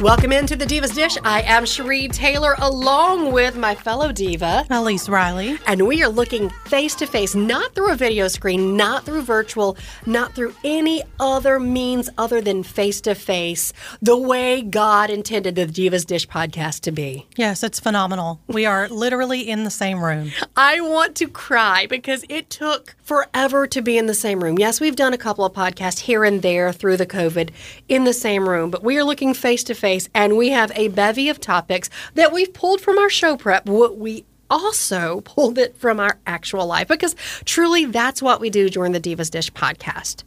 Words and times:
Welcome 0.00 0.32
into 0.32 0.56
the 0.56 0.64
Divas 0.64 0.94
Dish. 0.94 1.18
I 1.24 1.42
am 1.42 1.66
Cherie 1.66 2.08
Taylor 2.08 2.54
along 2.58 3.32
with 3.32 3.54
my 3.54 3.74
fellow 3.74 4.12
diva. 4.12 4.64
Elise 4.70 5.10
Riley. 5.10 5.58
And 5.66 5.86
we 5.86 6.02
are 6.02 6.08
looking 6.08 6.48
face 6.64 6.94
to 6.94 7.06
face, 7.06 7.34
not 7.34 7.74
through 7.74 7.92
a 7.92 7.96
video 7.96 8.26
screen, 8.28 8.78
not 8.78 9.04
through 9.04 9.20
virtual, 9.20 9.76
not 10.06 10.34
through 10.34 10.54
any 10.64 11.02
other 11.18 11.60
means 11.60 12.08
other 12.16 12.40
than 12.40 12.62
face 12.62 13.02
to 13.02 13.14
face, 13.14 13.74
the 14.00 14.16
way 14.16 14.62
God 14.62 15.10
intended 15.10 15.54
the 15.54 15.66
Divas 15.66 16.06
Dish 16.06 16.26
podcast 16.26 16.80
to 16.80 16.92
be. 16.92 17.26
Yes, 17.36 17.62
it's 17.62 17.78
phenomenal. 17.78 18.40
We 18.46 18.64
are 18.64 18.88
literally 18.88 19.50
in 19.50 19.64
the 19.64 19.70
same 19.70 20.02
room. 20.02 20.32
I 20.56 20.80
want 20.80 21.14
to 21.16 21.28
cry 21.28 21.84
because 21.84 22.24
it 22.30 22.48
took 22.48 22.96
forever 23.02 23.66
to 23.66 23.82
be 23.82 23.98
in 23.98 24.06
the 24.06 24.14
same 24.14 24.42
room. 24.42 24.58
Yes, 24.58 24.80
we've 24.80 24.96
done 24.96 25.12
a 25.12 25.18
couple 25.18 25.44
of 25.44 25.52
podcasts 25.52 25.98
here 25.98 26.24
and 26.24 26.40
there 26.40 26.72
through 26.72 26.96
the 26.96 27.06
COVID 27.06 27.50
in 27.90 28.04
the 28.04 28.14
same 28.14 28.48
room, 28.48 28.70
but 28.70 28.82
we 28.82 28.96
are 28.96 29.04
looking 29.04 29.34
face 29.34 29.62
to 29.64 29.74
face 29.74 29.89
and 30.14 30.36
we 30.36 30.50
have 30.50 30.72
a 30.74 30.88
bevy 30.88 31.28
of 31.28 31.40
topics 31.40 31.90
that 32.14 32.32
we've 32.32 32.52
pulled 32.52 32.80
from 32.80 32.98
our 32.98 33.10
show 33.10 33.36
prep. 33.36 33.66
What 33.66 33.98
we 33.98 34.24
also 34.48 35.20
pulled 35.22 35.58
it 35.58 35.76
from 35.76 36.00
our 36.00 36.18
actual 36.26 36.66
life 36.66 36.88
because 36.88 37.14
truly 37.44 37.84
that's 37.84 38.20
what 38.20 38.40
we 38.40 38.50
do 38.50 38.68
during 38.68 38.92
the 38.92 39.00
Divas 39.00 39.30
Dish 39.30 39.50
podcast. 39.52 40.24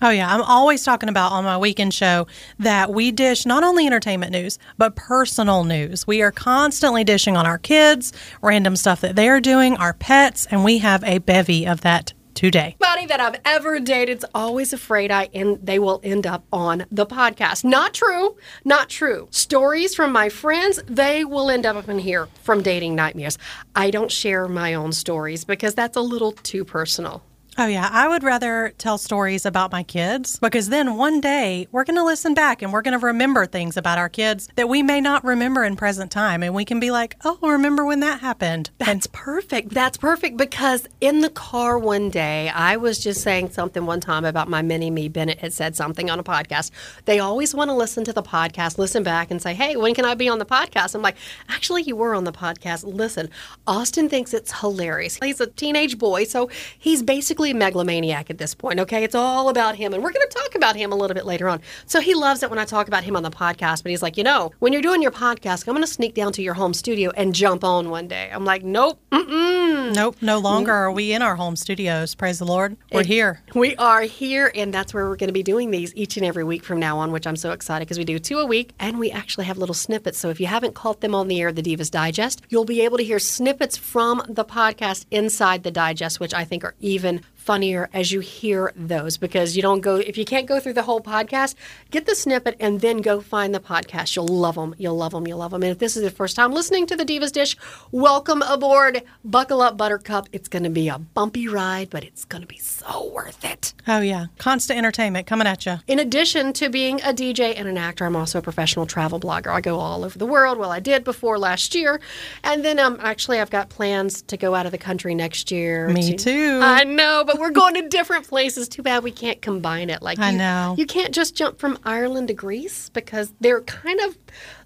Oh, 0.00 0.10
yeah. 0.10 0.32
I'm 0.32 0.42
always 0.42 0.84
talking 0.84 1.08
about 1.08 1.32
on 1.32 1.42
my 1.42 1.58
weekend 1.58 1.92
show 1.92 2.28
that 2.60 2.92
we 2.92 3.10
dish 3.10 3.44
not 3.44 3.64
only 3.64 3.84
entertainment 3.84 4.30
news, 4.30 4.56
but 4.76 4.94
personal 4.94 5.64
news. 5.64 6.06
We 6.06 6.22
are 6.22 6.30
constantly 6.30 7.02
dishing 7.02 7.36
on 7.36 7.46
our 7.46 7.58
kids, 7.58 8.12
random 8.40 8.76
stuff 8.76 9.00
that 9.00 9.16
they're 9.16 9.40
doing, 9.40 9.76
our 9.76 9.94
pets, 9.94 10.46
and 10.52 10.62
we 10.62 10.78
have 10.78 11.02
a 11.02 11.18
bevy 11.18 11.66
of 11.66 11.80
that 11.80 12.12
today. 12.38 12.76
Anybody 12.80 13.06
that 13.06 13.20
I've 13.20 13.40
ever 13.44 13.80
dated 13.80 14.18
is 14.18 14.26
always 14.32 14.72
afraid 14.72 15.10
I 15.10 15.28
and 15.34 15.58
they 15.60 15.80
will 15.80 16.00
end 16.04 16.24
up 16.24 16.44
on 16.52 16.86
the 16.90 17.04
podcast. 17.04 17.64
Not 17.64 17.94
true. 17.94 18.36
Not 18.64 18.88
true. 18.88 19.26
Stories 19.30 19.96
from 19.96 20.12
my 20.12 20.28
friends, 20.28 20.80
they 20.86 21.24
will 21.24 21.50
end 21.50 21.66
up 21.66 21.88
in 21.88 21.98
here 21.98 22.28
from 22.44 22.62
dating 22.62 22.94
nightmares. 22.94 23.38
I 23.74 23.90
don't 23.90 24.12
share 24.12 24.46
my 24.46 24.74
own 24.74 24.92
stories 24.92 25.44
because 25.44 25.74
that's 25.74 25.96
a 25.96 26.00
little 26.00 26.32
too 26.32 26.64
personal. 26.64 27.22
Oh, 27.60 27.66
yeah. 27.66 27.88
I 27.90 28.06
would 28.06 28.22
rather 28.22 28.72
tell 28.78 28.98
stories 28.98 29.44
about 29.44 29.72
my 29.72 29.82
kids 29.82 30.38
because 30.38 30.68
then 30.68 30.96
one 30.96 31.20
day 31.20 31.66
we're 31.72 31.82
going 31.82 31.96
to 31.96 32.04
listen 32.04 32.32
back 32.32 32.62
and 32.62 32.72
we're 32.72 32.82
going 32.82 32.96
to 32.96 33.04
remember 33.04 33.46
things 33.46 33.76
about 33.76 33.98
our 33.98 34.08
kids 34.08 34.48
that 34.54 34.68
we 34.68 34.80
may 34.80 35.00
not 35.00 35.24
remember 35.24 35.64
in 35.64 35.74
present 35.74 36.12
time. 36.12 36.44
And 36.44 36.54
we 36.54 36.64
can 36.64 36.78
be 36.78 36.92
like, 36.92 37.16
oh, 37.24 37.36
remember 37.42 37.84
when 37.84 37.98
that 37.98 38.20
happened? 38.20 38.70
That's 38.78 39.06
and- 39.06 39.12
perfect. 39.12 39.70
That's 39.70 39.96
perfect 39.96 40.36
because 40.36 40.86
in 41.00 41.18
the 41.18 41.30
car 41.30 41.80
one 41.80 42.10
day, 42.10 42.48
I 42.48 42.76
was 42.76 43.00
just 43.00 43.22
saying 43.22 43.50
something 43.50 43.84
one 43.86 43.98
time 43.98 44.24
about 44.24 44.48
my 44.48 44.62
mini 44.62 44.88
me. 44.88 45.08
Bennett 45.08 45.40
had 45.40 45.52
said 45.52 45.74
something 45.74 46.08
on 46.10 46.20
a 46.20 46.24
podcast. 46.24 46.70
They 47.06 47.18
always 47.18 47.56
want 47.56 47.70
to 47.70 47.74
listen 47.74 48.04
to 48.04 48.12
the 48.12 48.22
podcast, 48.22 48.78
listen 48.78 49.02
back, 49.02 49.32
and 49.32 49.42
say, 49.42 49.54
hey, 49.54 49.74
when 49.74 49.96
can 49.96 50.04
I 50.04 50.14
be 50.14 50.28
on 50.28 50.38
the 50.38 50.46
podcast? 50.46 50.94
I'm 50.94 51.02
like, 51.02 51.16
actually, 51.48 51.82
you 51.82 51.96
were 51.96 52.14
on 52.14 52.22
the 52.22 52.30
podcast. 52.30 52.84
Listen, 52.84 53.28
Austin 53.66 54.08
thinks 54.08 54.32
it's 54.32 54.60
hilarious. 54.60 55.18
He's 55.20 55.40
a 55.40 55.48
teenage 55.48 55.98
boy, 55.98 56.22
so 56.22 56.48
he's 56.78 57.02
basically 57.02 57.47
a 57.50 57.54
megalomaniac 57.54 58.30
at 58.30 58.38
this 58.38 58.54
point, 58.54 58.80
okay? 58.80 59.04
It's 59.04 59.14
all 59.14 59.48
about 59.48 59.76
him. 59.76 59.92
And 59.94 60.02
we're 60.02 60.12
going 60.12 60.26
to 60.28 60.34
talk 60.34 60.54
about 60.54 60.76
him 60.76 60.92
a 60.92 60.96
little 60.96 61.14
bit 61.14 61.26
later 61.26 61.48
on. 61.48 61.60
So 61.86 62.00
he 62.00 62.14
loves 62.14 62.42
it 62.42 62.50
when 62.50 62.58
I 62.58 62.64
talk 62.64 62.88
about 62.88 63.04
him 63.04 63.16
on 63.16 63.22
the 63.22 63.30
podcast. 63.30 63.82
But 63.82 63.90
he's 63.90 64.02
like, 64.02 64.16
you 64.16 64.24
know, 64.24 64.52
when 64.58 64.72
you're 64.72 64.82
doing 64.82 65.02
your 65.02 65.10
podcast, 65.10 65.66
I'm 65.66 65.74
going 65.74 65.86
to 65.86 65.92
sneak 65.92 66.14
down 66.14 66.32
to 66.34 66.42
your 66.42 66.54
home 66.54 66.74
studio 66.74 67.10
and 67.16 67.34
jump 67.34 67.64
on 67.64 67.90
one 67.90 68.08
day. 68.08 68.30
I'm 68.32 68.44
like, 68.44 68.62
nope, 68.64 69.00
mm-mm. 69.10 69.94
Nope, 69.94 70.16
no 70.20 70.38
longer 70.38 70.72
are 70.72 70.92
we 70.92 71.12
in 71.12 71.22
our 71.22 71.36
home 71.36 71.56
studios. 71.56 72.14
Praise 72.14 72.38
the 72.38 72.44
Lord. 72.44 72.76
We're 72.92 73.00
It- 73.00 73.06
here. 73.06 73.42
We 73.54 73.74
are 73.76 74.02
here, 74.02 74.50
and 74.54 74.72
that's 74.72 74.92
where 74.92 75.08
we're 75.08 75.16
going 75.16 75.28
to 75.28 75.32
be 75.34 75.42
doing 75.42 75.70
these 75.70 75.94
each 75.94 76.16
and 76.16 76.26
every 76.26 76.44
week 76.44 76.62
from 76.64 76.78
now 76.78 76.98
on, 76.98 77.12
which 77.12 77.26
I'm 77.26 77.36
so 77.36 77.52
excited 77.52 77.86
because 77.86 77.98
we 77.98 78.04
do 78.04 78.18
two 78.18 78.38
a 78.38 78.46
week, 78.46 78.72
and 78.78 78.98
we 78.98 79.10
actually 79.10 79.46
have 79.46 79.58
little 79.58 79.74
snippets. 79.74 80.18
So 80.18 80.28
if 80.28 80.40
you 80.40 80.46
haven't 80.46 80.74
caught 80.74 81.00
them 81.00 81.14
on 81.14 81.28
the 81.28 81.40
air, 81.40 81.52
the 81.52 81.62
Divas 81.62 81.90
Digest, 81.90 82.42
you'll 82.48 82.64
be 82.64 82.80
able 82.82 82.98
to 82.98 83.04
hear 83.04 83.18
snippets 83.18 83.76
from 83.76 84.22
the 84.28 84.44
podcast 84.44 85.06
inside 85.10 85.62
the 85.62 85.70
digest, 85.70 86.20
which 86.20 86.34
I 86.34 86.44
think 86.44 86.64
are 86.64 86.74
even 86.80 87.22
funnier 87.52 87.88
as 87.94 88.12
you 88.12 88.20
hear 88.20 88.70
those 88.76 89.16
because 89.16 89.56
you 89.56 89.62
don't 89.62 89.80
go 89.80 89.96
if 89.96 90.18
you 90.18 90.24
can't 90.26 90.46
go 90.46 90.60
through 90.60 90.74
the 90.74 90.82
whole 90.82 91.00
podcast 91.00 91.54
get 91.90 92.04
the 92.04 92.14
snippet 92.14 92.54
and 92.60 92.82
then 92.82 92.98
go 92.98 93.22
find 93.22 93.54
the 93.54 93.58
podcast 93.58 94.14
you'll 94.14 94.28
love 94.28 94.54
them 94.54 94.74
you'll 94.76 94.94
love 94.98 95.12
them 95.12 95.26
you'll 95.26 95.38
love 95.38 95.50
them 95.52 95.62
and 95.62 95.72
if 95.72 95.78
this 95.78 95.96
is 95.96 96.02
the 96.02 96.10
first 96.10 96.36
time 96.36 96.52
listening 96.52 96.86
to 96.86 96.94
the 96.94 97.06
divas 97.06 97.32
dish 97.32 97.56
welcome 97.90 98.42
aboard 98.42 99.02
buckle 99.24 99.62
up 99.62 99.78
buttercup 99.78 100.28
it's 100.30 100.46
going 100.46 100.62
to 100.62 100.68
be 100.68 100.88
a 100.88 100.98
bumpy 100.98 101.48
ride 101.48 101.88
but 101.88 102.04
it's 102.04 102.26
going 102.26 102.42
to 102.42 102.46
be 102.46 102.58
so 102.58 103.08
worth 103.14 103.42
it 103.46 103.72
Oh, 103.90 104.00
yeah. 104.00 104.26
Constant 104.36 104.76
entertainment 104.78 105.26
coming 105.26 105.46
at 105.46 105.64
you. 105.64 105.78
in 105.86 105.98
addition 105.98 106.52
to 106.52 106.68
being 106.68 107.00
a 107.00 107.14
DJ 107.14 107.54
and 107.56 107.66
an 107.66 107.78
actor, 107.78 108.04
I'm 108.04 108.16
also 108.16 108.38
a 108.38 108.42
professional 108.42 108.84
travel 108.84 109.18
blogger. 109.18 109.46
I 109.50 109.62
go 109.62 109.78
all 109.78 110.04
over 110.04 110.18
the 110.18 110.26
world. 110.26 110.58
Well, 110.58 110.70
I 110.70 110.78
did 110.78 111.04
before 111.04 111.38
last 111.38 111.74
year, 111.74 111.98
and 112.44 112.62
then 112.62 112.78
um, 112.78 112.98
actually 113.00 113.40
I've 113.40 113.48
got 113.48 113.70
plans 113.70 114.20
to 114.22 114.36
go 114.36 114.54
out 114.54 114.66
of 114.66 114.72
the 114.72 114.78
country 114.78 115.14
next 115.14 115.50
year. 115.50 115.88
Me 115.88 116.10
to- 116.10 116.16
too. 116.22 116.60
I 116.62 116.84
know, 116.84 117.24
but 117.26 117.37
we're 117.40 117.50
going 117.50 117.74
to 117.74 117.88
different 117.88 118.26
places. 118.26 118.68
Too 118.68 118.82
bad 118.82 119.02
we 119.02 119.10
can't 119.10 119.40
combine 119.40 119.90
it. 119.90 120.02
Like 120.02 120.18
I 120.18 120.32
you, 120.32 120.38
know. 120.38 120.74
you 120.78 120.86
can't 120.86 121.14
just 121.14 121.34
jump 121.34 121.58
from 121.58 121.78
Ireland 121.84 122.28
to 122.28 122.34
Greece 122.34 122.88
because 122.90 123.32
they're 123.40 123.60
kind 123.62 124.00
of 124.00 124.18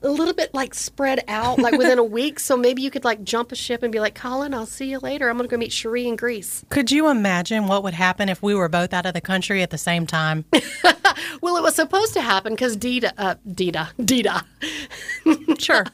a 0.03 0.09
little 0.09 0.35
bit 0.35 0.53
like 0.55 0.75
spread 0.75 1.25
out, 1.29 1.59
like 1.59 1.77
within 1.77 1.99
a 1.99 2.05
week. 2.19 2.41
So 2.41 2.57
maybe 2.57 2.83
you 2.83 2.91
could 2.91 3.05
like 3.05 3.23
jump 3.23 3.53
a 3.53 3.57
ship 3.57 3.83
and 3.83 3.93
be 3.93 4.01
like, 4.01 4.15
Colin, 4.15 4.55
I'll 4.55 4.67
see 4.67 4.91
you 4.91 4.99
later. 4.99 5.29
I'm 5.29 5.37
going 5.37 5.49
to 5.49 5.55
go 5.55 5.59
meet 5.59 5.73
Cherie 5.73 6.07
in 6.07 6.17
Greece. 6.17 6.65
Could 6.71 6.91
you 6.91 7.09
imagine 7.09 7.67
what 7.67 7.83
would 7.83 7.95
happen 7.95 8.29
if 8.29 8.43
we 8.43 8.55
were 8.55 8.69
both 8.69 8.93
out 8.93 9.07
of 9.07 9.15
the 9.15 9.21
country 9.21 9.63
at 9.63 9.71
the 9.71 9.79
same 9.79 10.07
time? 10.07 10.45
Well, 11.43 11.57
it 11.57 11.63
was 11.63 11.75
supposed 11.75 12.15
to 12.15 12.21
happen 12.21 12.53
because 12.53 12.77
Dita, 12.77 13.13
uh, 13.19 13.35
Dita, 13.51 13.91
Dita, 14.03 14.45
sure. 15.59 15.85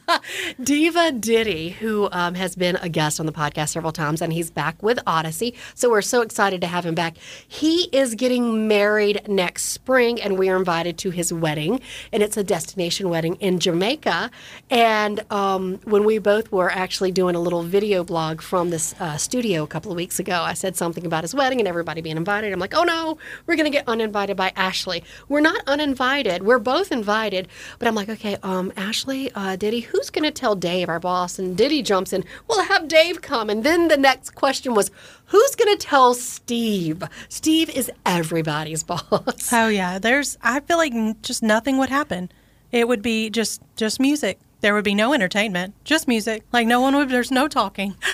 Diva 0.61 1.11
Diddy, 1.11 1.69
who 1.69 2.07
um, 2.11 2.35
has 2.35 2.55
been 2.55 2.75
a 2.77 2.87
guest 2.87 3.19
on 3.19 3.25
the 3.25 3.31
podcast 3.31 3.69
several 3.69 3.91
times, 3.91 4.21
and 4.21 4.31
he's 4.31 4.51
back 4.51 4.81
with 4.83 4.99
Audacy. 5.07 5.55
So 5.73 5.89
we're 5.89 6.03
so 6.03 6.21
excited 6.21 6.58
to 6.61 6.67
have 6.67 6.85
him 6.85 6.95
back. 6.95 7.17
He 7.47 7.83
is 7.91 8.15
getting 8.15 8.67
married 8.67 9.27
next 9.27 9.65
spring, 9.65 10.21
and 10.21 10.37
we 10.37 10.49
are 10.49 10.57
invited 10.57 10.97
to 10.99 11.09
his 11.09 11.31
wedding, 11.31 11.81
and 12.11 12.23
it's 12.23 12.37
a 12.37 12.43
destination 12.43 13.09
wedding 13.09 13.35
in 13.35 13.59
Jamaica. 13.59 14.31
And 14.69 15.23
um, 15.31 15.79
when 15.83 16.03
we 16.03 16.17
both 16.17 16.51
were 16.51 16.71
actually 16.71 17.11
doing 17.11 17.35
a 17.35 17.39
little 17.39 17.63
video 17.63 18.03
blog 18.03 18.41
from 18.41 18.69
this 18.69 18.95
uh, 18.99 19.17
studio 19.17 19.63
a 19.63 19.67
couple 19.67 19.91
of 19.91 19.95
weeks 19.95 20.19
ago, 20.19 20.41
I 20.41 20.53
said 20.53 20.75
something 20.75 21.05
about 21.05 21.23
his 21.23 21.35
wedding 21.35 21.59
and 21.59 21.67
everybody 21.67 22.01
being 22.01 22.17
invited. 22.17 22.53
I'm 22.53 22.59
like, 22.59 22.75
oh 22.75 22.83
no, 22.83 23.17
we're 23.45 23.55
going 23.55 23.65
to 23.65 23.77
get 23.77 23.87
uninvited 23.87 24.37
by 24.37 24.51
Ashley. 24.55 25.03
We're 25.27 25.41
not 25.41 25.61
uninvited. 25.67 26.43
We're 26.43 26.59
both 26.59 26.91
invited. 26.91 27.47
But 27.77 27.87
I'm 27.87 27.95
like, 27.95 28.09
okay, 28.09 28.37
um, 28.43 28.71
Ashley, 28.77 29.31
uh, 29.33 29.55
Diddy, 29.55 29.81
who's 29.81 30.09
going 30.09 30.23
to 30.23 30.31
tell 30.31 30.55
Dave, 30.55 30.89
our 30.89 30.99
boss? 30.99 31.39
And 31.39 31.57
Diddy 31.57 31.81
jumps 31.81 32.13
in, 32.13 32.23
well, 32.47 32.63
have 32.63 32.87
Dave 32.87 33.21
come. 33.21 33.49
And 33.49 33.63
then 33.63 33.87
the 33.87 33.97
next 33.97 34.31
question 34.35 34.73
was, 34.73 34.91
who's 35.29 35.55
going 35.55 35.75
to 35.77 35.87
tell 35.87 36.13
Steve? 36.13 37.03
Steve 37.29 37.69
is 37.69 37.91
everybody's 38.05 38.83
boss. 38.89 39.51
Oh 39.53 39.67
yeah, 39.67 39.99
there's. 39.99 40.37
I 40.41 40.59
feel 40.59 40.77
like 40.77 40.93
just 41.21 41.41
nothing 41.41 41.77
would 41.77 41.89
happen. 41.89 42.29
It 42.71 42.87
would 42.87 43.01
be 43.01 43.29
just 43.29 43.61
just 43.75 43.99
music, 43.99 44.39
there 44.61 44.73
would 44.73 44.83
be 44.83 44.95
no 44.95 45.13
entertainment, 45.13 45.73
just 45.83 46.07
music. 46.07 46.43
Like 46.51 46.67
no 46.67 46.81
one 46.81 46.95
would. 46.95 47.09
There's 47.09 47.31
no 47.31 47.47
talking. 47.47 47.95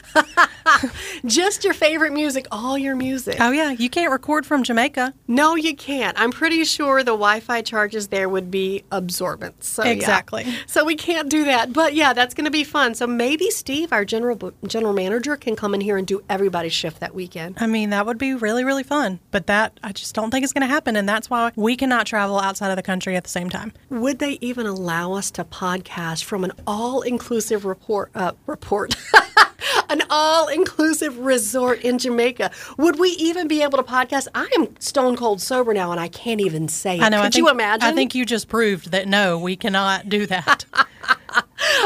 Just 1.25 1.63
your 1.63 1.73
favorite 1.73 2.11
music, 2.13 2.47
all 2.51 2.77
your 2.77 2.95
music. 2.95 3.37
Oh 3.39 3.51
yeah, 3.51 3.71
you 3.71 3.89
can't 3.89 4.11
record 4.11 4.45
from 4.45 4.63
Jamaica. 4.63 5.13
No, 5.27 5.55
you 5.55 5.75
can't. 5.75 6.19
I'm 6.19 6.31
pretty 6.31 6.63
sure 6.65 6.99
the 6.99 7.11
Wi-Fi 7.11 7.61
charges 7.61 8.07
there 8.07 8.27
would 8.29 8.49
be 8.51 8.83
absorbent. 8.91 9.63
So 9.63 9.83
yeah. 9.83 9.91
Exactly. 9.91 10.45
So 10.67 10.83
we 10.83 10.95
can't 10.95 11.29
do 11.29 11.45
that. 11.45 11.73
But 11.73 11.93
yeah, 11.93 12.13
that's 12.13 12.33
going 12.33 12.45
to 12.45 12.51
be 12.51 12.63
fun. 12.63 12.95
So 12.95 13.07
maybe 13.07 13.49
Steve, 13.51 13.93
our 13.93 14.05
general 14.05 14.53
general 14.67 14.93
manager, 14.93 15.35
can 15.37 15.55
come 15.55 15.73
in 15.73 15.81
here 15.81 15.97
and 15.97 16.05
do 16.05 16.23
everybody's 16.29 16.73
shift 16.73 16.99
that 16.99 17.13
weekend. 17.15 17.57
I 17.59 17.67
mean, 17.67 17.91
that 17.91 18.05
would 18.05 18.17
be 18.17 18.33
really, 18.33 18.63
really 18.63 18.83
fun. 18.83 19.19
But 19.31 19.47
that 19.47 19.79
I 19.83 19.91
just 19.91 20.15
don't 20.15 20.31
think 20.31 20.43
is 20.43 20.53
going 20.53 20.67
to 20.67 20.67
happen, 20.67 20.95
and 20.95 21.07
that's 21.07 21.29
why 21.29 21.51
we 21.55 21.75
cannot 21.75 22.05
travel 22.07 22.39
outside 22.39 22.69
of 22.69 22.75
the 22.75 22.83
country 22.83 23.15
at 23.15 23.23
the 23.23 23.29
same 23.29 23.49
time. 23.49 23.73
Would 23.89 24.19
they 24.19 24.37
even 24.41 24.65
allow 24.65 25.13
us 25.13 25.31
to 25.31 25.43
podcast 25.43 26.23
from 26.23 26.34
an 26.43 26.51
all-inclusive 26.67 27.65
report? 27.65 28.11
Uh, 28.15 28.33
report. 28.45 28.95
An 29.89 30.01
all 30.09 30.47
inclusive 30.47 31.17
resort 31.19 31.81
in 31.81 31.97
Jamaica. 31.97 32.51
Would 32.77 32.99
we 32.99 33.09
even 33.11 33.47
be 33.47 33.61
able 33.61 33.77
to 33.77 33.83
podcast? 33.83 34.27
I 34.35 34.49
am 34.57 34.79
stone 34.79 35.15
cold 35.15 35.41
sober 35.41 35.73
now 35.73 35.91
and 35.91 35.99
I 35.99 36.07
can't 36.07 36.41
even 36.41 36.67
say 36.67 36.97
it. 36.97 37.01
I 37.01 37.09
know. 37.09 37.17
Could 37.17 37.25
I 37.25 37.29
think, 37.29 37.35
you 37.35 37.49
imagine? 37.49 37.87
I 37.87 37.93
think 37.93 38.15
you 38.15 38.25
just 38.25 38.47
proved 38.47 38.91
that 38.91 39.07
no, 39.07 39.37
we 39.39 39.55
cannot 39.55 40.09
do 40.09 40.25
that. 40.27 40.65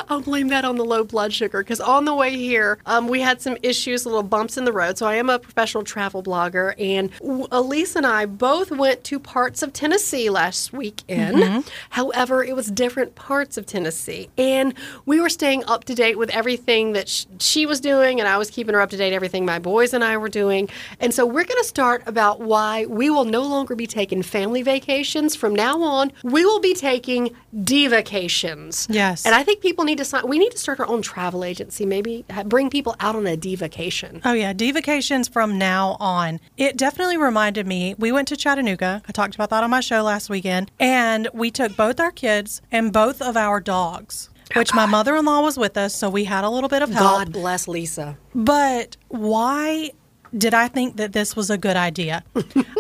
I'll 0.10 0.21
blame 0.21 0.48
that 0.50 0.66
on 0.66 0.75
the 0.77 0.86
low 0.86 1.04
blood 1.04 1.33
sugar 1.33 1.60
because 1.60 1.80
on 1.80 2.06
the 2.06 2.13
way 2.13 2.36
here, 2.36 2.80
um, 2.86 3.07
we 3.07 3.21
had 3.21 3.42
some 3.42 3.57
issues, 3.63 4.06
little 4.06 4.24
bumps 4.24 4.57
in 4.57 4.66
the 4.66 4.74
road. 4.74 4.98
So 4.98 5.06
I 5.06 5.16
am 5.16 5.30
a 5.30 5.39
professional 5.39 5.83
travel 5.83 6.24
blogger, 6.24 6.74
and 6.80 7.12
Elise 7.51 7.95
and 7.95 8.06
I 8.06 8.25
both 8.25 8.71
went 8.71 9.04
to 9.06 9.19
parts 9.19 9.62
of 9.62 9.74
Tennessee 9.74 10.30
last 10.30 10.74
weekend. 10.74 11.66
However, 11.92 12.44
it 12.44 12.56
was 12.56 12.68
different 12.68 13.16
parts 13.16 13.57
of 13.57 13.66
Tennessee, 13.66 14.30
and 14.38 14.74
we 15.06 15.19
were 15.21 15.30
staying 15.30 15.63
up 15.66 15.83
to 15.86 15.95
date 15.95 16.18
with 16.18 16.30
everything 16.31 16.94
that 16.94 17.07
sh- 17.10 17.25
she 17.59 17.65
was 17.65 17.81
doing, 17.81 18.21
and 18.21 18.29
I 18.29 18.38
was 18.38 18.50
keeping 18.50 18.73
her 18.73 18.79
up 18.79 18.89
to 18.91 18.95
date 18.95 19.11
everything 19.11 19.44
my 19.45 19.59
boys 19.59 19.94
and 19.94 20.01
I 20.01 20.15
were 20.15 20.29
doing. 20.29 20.69
And 21.01 21.13
so 21.13 21.25
we're 21.25 21.44
going 21.44 21.61
to 21.61 21.67
start 21.67 22.01
about 22.06 22.39
why 22.39 22.85
we 22.85 23.09
will 23.09 23.25
no 23.25 23.41
longer 23.41 23.75
be 23.75 23.85
taking 23.85 24.23
family 24.23 24.61
vacations 24.61 25.35
from 25.35 25.53
now 25.53 25.81
on. 25.81 26.13
We 26.23 26.45
will 26.45 26.61
be 26.61 26.73
taking 26.73 27.35
vacations. 27.51 28.88
Yes. 28.89 29.25
And 29.25 29.35
I 29.35 29.44
think 29.44 29.59
people 29.59 29.83
need 29.83 29.97
to 29.97 30.06
sign. 30.06 30.25
We 30.25 30.39
need 30.39 30.53
to 30.53 30.57
start 30.57 30.79
our 30.79 30.88
own 30.88 31.01
travel 31.01 31.44
agency. 31.44 31.85
Maybe 31.85 32.23
bring 32.45 32.69
people 32.69 32.95
out 33.01 33.17
on 33.17 33.27
a 33.27 33.35
vacation. 33.35 34.21
Oh 34.23 34.31
yeah, 34.31 34.53
divacations 34.53 35.29
from 35.29 35.57
now 35.57 35.97
on. 36.00 36.39
It 36.56 36.77
definitely 36.77 37.17
reminded 37.17 37.67
me. 37.67 37.94
We 37.97 38.13
went 38.13 38.29
to 38.29 38.38
Chattanooga. 38.38 39.01
I 39.06 39.11
talked 39.11 39.35
about 39.35 39.50
that 39.50 39.65
on 39.65 39.69
my 39.69 39.81
show 39.81 40.01
last 40.03 40.29
weekend, 40.29 40.71
and 40.79 41.27
we 41.33 41.51
took 41.51 41.75
both 41.75 42.00
our 42.00 42.11
kids 42.11 42.61
and 42.71 42.94
both 42.94 43.21
of 43.21 43.35
our 43.35 43.59
dogs. 43.59 44.29
Which 44.55 44.73
my 44.73 44.85
mother-in-law 44.85 45.41
was 45.41 45.57
with 45.57 45.77
us, 45.77 45.93
so 45.93 46.09
we 46.09 46.23
had 46.23 46.43
a 46.43 46.49
little 46.49 46.69
bit 46.69 46.81
of 46.81 46.89
help. 46.89 47.25
God 47.25 47.33
bless 47.33 47.67
Lisa. 47.67 48.17
But 48.33 48.97
why 49.09 49.91
did 50.35 50.53
I 50.53 50.67
think 50.67 50.97
that 50.97 51.13
this 51.13 51.35
was 51.35 51.49
a 51.49 51.57
good 51.57 51.75
idea? 51.75 52.23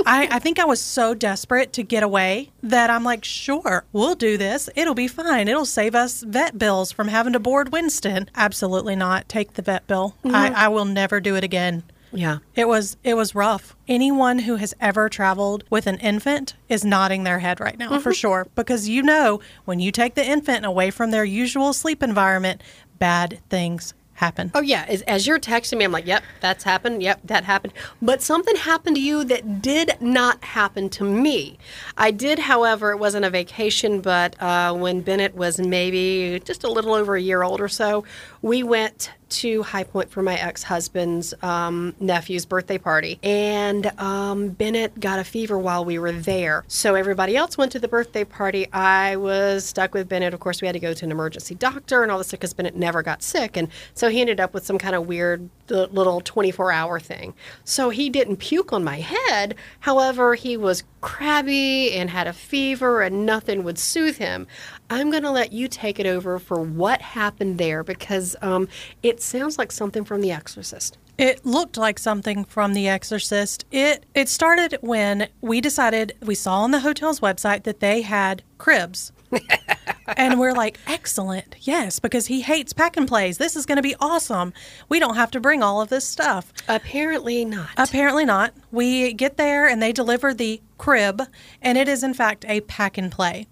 I, 0.05 0.27
I 0.31 0.39
think 0.39 0.59
I 0.59 0.65
was 0.65 0.81
so 0.81 1.13
desperate 1.13 1.73
to 1.73 1.83
get 1.83 2.03
away 2.03 2.51
that 2.63 2.89
I'm 2.89 3.03
like, 3.03 3.25
sure, 3.25 3.85
we'll 3.91 4.15
do 4.15 4.37
this. 4.37 4.69
It'll 4.75 4.95
be 4.95 5.07
fine. 5.07 5.47
It'll 5.47 5.65
save 5.65 5.95
us 5.95 6.21
vet 6.21 6.57
bills 6.57 6.91
from 6.91 7.07
having 7.07 7.33
to 7.33 7.39
board 7.39 7.71
Winston. 7.71 8.29
Absolutely 8.35 8.95
not. 8.95 9.27
Take 9.29 9.53
the 9.53 9.61
vet 9.61 9.87
bill. 9.87 10.15
I, 10.23 10.27
mm-hmm. 10.27 10.55
I 10.55 10.67
will 10.67 10.85
never 10.85 11.19
do 11.19 11.35
it 11.35 11.43
again. 11.43 11.83
Yeah. 12.11 12.39
It 12.55 12.67
was 12.67 12.97
it 13.03 13.15
was 13.15 13.35
rough. 13.35 13.75
Anyone 13.87 14.39
who 14.39 14.55
has 14.55 14.73
ever 14.79 15.09
traveled 15.09 15.63
with 15.69 15.87
an 15.87 15.97
infant 15.97 16.55
is 16.67 16.83
nodding 16.83 17.23
their 17.23 17.39
head 17.39 17.59
right 17.59 17.77
now 17.77 17.99
for 17.99 18.13
sure 18.13 18.47
because 18.55 18.87
you 18.87 19.03
know 19.03 19.39
when 19.65 19.79
you 19.79 19.91
take 19.91 20.15
the 20.15 20.25
infant 20.25 20.65
away 20.65 20.91
from 20.91 21.11
their 21.11 21.25
usual 21.25 21.73
sleep 21.73 22.01
environment, 22.01 22.61
bad 22.97 23.39
things 23.49 23.93
happen. 24.19 24.51
Oh 24.53 24.61
yeah. 24.61 24.85
As, 24.87 25.01
as 25.03 25.25
you're 25.25 25.39
texting 25.39 25.77
me, 25.77 25.85
I'm 25.85 25.91
like, 25.91 26.05
yep, 26.05 26.23
that's 26.41 26.63
happened. 26.63 27.01
Yep, 27.01 27.21
that 27.23 27.45
happened. 27.45 27.73
But 28.01 28.21
something 28.21 28.55
happened 28.57 28.97
to 28.97 29.01
you 29.01 29.23
that 29.23 29.61
did 29.61 29.93
not 30.01 30.43
happen 30.43 30.89
to 30.89 31.05
me. 31.05 31.57
I 31.97 32.11
did, 32.11 32.37
however, 32.37 32.91
it 32.91 32.97
wasn't 32.97 33.25
a 33.25 33.29
vacation, 33.29 34.01
but 34.01 34.39
uh, 34.41 34.73
when 34.73 35.01
Bennett 35.01 35.35
was 35.35 35.57
maybe 35.59 36.41
just 36.43 36.65
a 36.65 36.71
little 36.71 36.93
over 36.93 37.15
a 37.15 37.21
year 37.21 37.43
old 37.43 37.61
or 37.61 37.69
so, 37.69 38.03
we 38.41 38.63
went 38.63 39.11
to 39.29 39.63
High 39.63 39.83
Point 39.83 40.09
for 40.09 40.23
my 40.23 40.35
ex 40.35 40.63
husband's 40.63 41.33
um, 41.43 41.95
nephew's 41.99 42.45
birthday 42.45 42.77
party. 42.77 43.19
And 43.21 43.87
um, 43.99 44.49
Bennett 44.49 44.99
got 44.99 45.19
a 45.19 45.23
fever 45.23 45.57
while 45.57 45.85
we 45.85 45.99
were 45.99 46.11
there. 46.11 46.63
So 46.67 46.95
everybody 46.95 47.35
else 47.35 47.57
went 47.57 47.71
to 47.73 47.79
the 47.79 47.87
birthday 47.87 48.23
party. 48.23 48.71
I 48.73 49.15
was 49.17 49.65
stuck 49.65 49.93
with 49.93 50.09
Bennett. 50.09 50.33
Of 50.33 50.39
course, 50.39 50.61
we 50.61 50.67
had 50.67 50.73
to 50.73 50.79
go 50.79 50.93
to 50.93 51.05
an 51.05 51.11
emergency 51.11 51.55
doctor 51.55 52.01
and 52.01 52.11
all 52.11 52.17
this 52.17 52.31
because 52.31 52.53
Bennett 52.53 52.75
never 52.75 53.03
got 53.03 53.21
sick. 53.21 53.55
And 53.55 53.69
so 53.93 54.09
he 54.09 54.21
ended 54.21 54.39
up 54.39 54.53
with 54.53 54.65
some 54.65 54.77
kind 54.77 54.95
of 54.95 55.07
weird 55.07 55.49
little 55.69 56.21
24 56.21 56.71
hour 56.71 56.99
thing. 56.99 57.33
So 57.63 57.89
he 57.89 58.09
didn't 58.09 58.37
puke 58.37 58.73
on 58.73 58.83
my 58.83 58.99
head. 59.01 59.55
However, 59.81 60.33
he 60.35 60.57
was 60.57 60.83
crabby 61.01 61.93
and 61.93 62.09
had 62.09 62.27
a 62.27 62.33
fever 62.33 63.01
and 63.01 63.25
nothing 63.25 63.63
would 63.63 63.77
soothe 63.77 64.17
him. 64.17 64.47
I'm 64.89 65.11
going 65.11 65.23
to 65.23 65.31
let 65.31 65.53
you 65.53 65.67
take 65.67 65.99
it 65.99 66.05
over 66.05 66.39
for 66.39 66.61
what 66.61 67.01
happened 67.01 67.57
there 67.57 67.83
because 67.83 68.35
um, 68.41 68.67
it 69.03 69.21
sounds 69.21 69.57
like 69.57 69.71
something 69.71 70.03
from 70.03 70.21
The 70.21 70.31
Exorcist. 70.31 70.97
It 71.17 71.45
looked 71.45 71.77
like 71.77 71.99
something 71.99 72.45
from 72.45 72.73
The 72.73 72.87
Exorcist. 72.87 73.65
It 73.71 74.05
it 74.15 74.29
started 74.29 74.77
when 74.81 75.27
we 75.41 75.59
decided 75.59 76.15
we 76.21 76.33
saw 76.33 76.61
on 76.61 76.71
the 76.71 76.79
hotel's 76.79 77.19
website 77.19 77.63
that 77.63 77.81
they 77.81 78.01
had 78.01 78.41
cribs. 78.57 79.11
and 80.17 80.39
we're 80.39 80.53
like, 80.53 80.79
excellent, 80.87 81.55
yes, 81.59 81.99
because 81.99 82.27
he 82.27 82.41
hates 82.41 82.73
pack 82.73 82.97
and 82.97 83.07
plays. 83.07 83.37
This 83.37 83.55
is 83.55 83.65
going 83.65 83.75
to 83.75 83.81
be 83.81 83.95
awesome. 83.99 84.53
We 84.87 84.97
don't 84.97 85.15
have 85.15 85.29
to 85.31 85.39
bring 85.39 85.61
all 85.61 85.81
of 85.81 85.89
this 85.89 86.05
stuff. 86.05 86.51
Apparently 86.67 87.45
not. 87.45 87.69
Apparently 87.77 88.25
not. 88.25 88.53
We 88.71 89.13
get 89.13 89.37
there 89.37 89.67
and 89.67 89.81
they 89.81 89.91
deliver 89.91 90.33
the 90.33 90.61
crib, 90.77 91.21
and 91.61 91.77
it 91.77 91.87
is 91.87 92.01
in 92.03 92.13
fact 92.13 92.45
a 92.47 92.61
pack 92.61 92.97
and 92.97 93.11
play. 93.11 93.47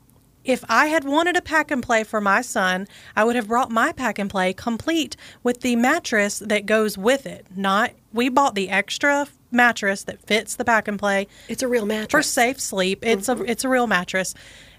If 0.48 0.64
I 0.70 0.88
had 0.88 1.04
wanted 1.04 1.36
a 1.36 1.42
pack 1.42 1.72
and 1.72 1.84
play 1.84 2.06
for 2.06 2.22
my 2.22 2.42
son, 2.42 2.88
I 3.18 3.26
would 3.26 3.36
have 3.36 3.50
brought 3.50 3.70
my 3.70 3.92
pack 3.92 4.18
and 4.18 4.30
play 4.30 4.54
complete 4.54 5.18
with 5.44 5.60
the 5.60 5.76
mattress 5.76 6.40
that 6.40 6.66
goes 6.66 6.98
with 6.98 7.26
it. 7.26 7.46
Not 7.54 7.92
we 8.14 8.30
bought 8.30 8.56
the 8.56 8.70
extra 8.70 9.28
mattress 9.52 10.04
that 10.04 10.22
fits 10.26 10.56
the 10.56 10.64
pack 10.64 10.88
and 10.88 10.98
play 10.98 11.28
it's 11.48 11.64
a 11.64 11.68
real 11.68 11.86
mattress. 11.86 12.12
for 12.12 12.24
safe 12.24 12.62
sleep. 12.62 13.06
It's 13.06 13.28
a 13.28 13.36
mm-hmm. 13.36 13.46
it's 13.46 13.66
a 13.66 13.70
real 13.70 13.88
mattress. 13.88 14.34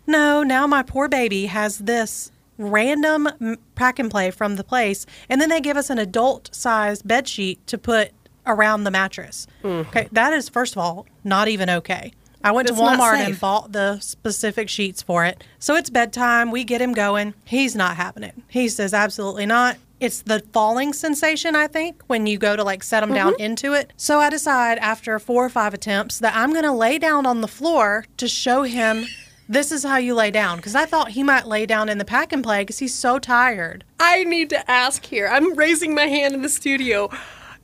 No, 0.07 0.43
now 0.43 0.67
my 0.67 0.83
poor 0.83 1.07
baby 1.07 1.47
has 1.47 1.79
this 1.79 2.33
random 2.57 3.59
pack 3.75 3.99
and 3.99 4.11
play 4.11 4.31
from 4.31 4.57
the 4.57 4.65
place, 4.65 5.05
and 5.29 5.39
then 5.39 5.51
they 5.51 5.61
give 5.61 5.77
us 5.77 5.91
an 5.91 5.99
adult 5.99 6.49
sized 6.55 7.07
bed 7.07 7.29
sheet 7.29 7.65
to 7.67 7.77
put 7.77 8.13
around 8.47 8.85
the 8.85 8.91
mattress. 8.91 9.47
Mm-hmm. 9.63 9.91
Okay, 9.91 10.09
that 10.13 10.33
is 10.33 10.49
first 10.49 10.75
of 10.75 10.79
all 10.79 11.07
not 11.25 11.49
even 11.49 11.69
okay. 11.69 12.13
I 12.43 12.53
went 12.53 12.69
to 12.69 12.75
Walmart 12.75 13.19
and 13.19 13.39
bought 13.39 13.73
the 13.73 13.99
specific 14.01 14.69
sheets 14.69 15.03
for 15.03 15.25
it. 15.25 15.43
So 15.59 15.75
it's 15.75 15.91
bedtime. 15.91 16.51
We 16.51 16.65
get 16.65 16.81
him 16.81 16.93
going. 16.93 17.35
He's 17.45 17.75
not 17.75 17.97
having 17.97 18.23
it. 18.23 18.35
He 18.49 18.69
says 18.69 18.95
absolutely 18.95 19.47
not. 19.47 19.77
It's 20.01 20.23
the 20.23 20.41
falling 20.53 20.93
sensation, 20.93 21.57
I 21.57 21.67
think, 21.67 22.03
when 22.07 22.27
you 22.27 22.39
go 22.39 22.55
to 22.55 22.63
like 22.63 22.85
set 22.85 23.03
him 23.03 23.13
down 23.13 23.33
mm-hmm. 23.33 23.43
into 23.43 23.73
it. 23.73 23.93
So 23.97 24.21
I 24.21 24.31
decide 24.31 24.79
after 24.79 25.19
four 25.19 25.45
or 25.45 25.49
five 25.49 25.75
attempts 25.75 26.21
that 26.21 26.37
I'm 26.37 26.53
going 26.53 26.65
to 26.65 26.73
lay 26.73 26.99
down 26.99 27.27
on 27.27 27.41
the 27.41 27.49
floor 27.49 28.05
to 28.19 28.29
show 28.29 28.63
him 28.63 29.07
this 29.49 29.73
is 29.73 29.83
how 29.83 29.97
you 29.97 30.15
lay 30.15 30.31
down. 30.31 30.59
Because 30.59 30.77
I 30.77 30.85
thought 30.85 31.11
he 31.11 31.25
might 31.25 31.47
lay 31.47 31.67
down 31.67 31.89
in 31.89 31.99
the 31.99 32.05
pack 32.05 32.33
and 32.33 32.45
play 32.45 32.63
because 32.63 32.79
he's 32.79 32.95
so 32.95 33.19
tired. 33.19 33.83
I 33.99 34.23
need 34.23 34.51
to 34.51 34.71
ask 34.71 35.05
here. 35.05 35.27
I'm 35.27 35.57
raising 35.57 35.95
my 35.95 36.07
hand 36.07 36.35
in 36.35 36.43
the 36.43 36.49
studio. 36.49 37.11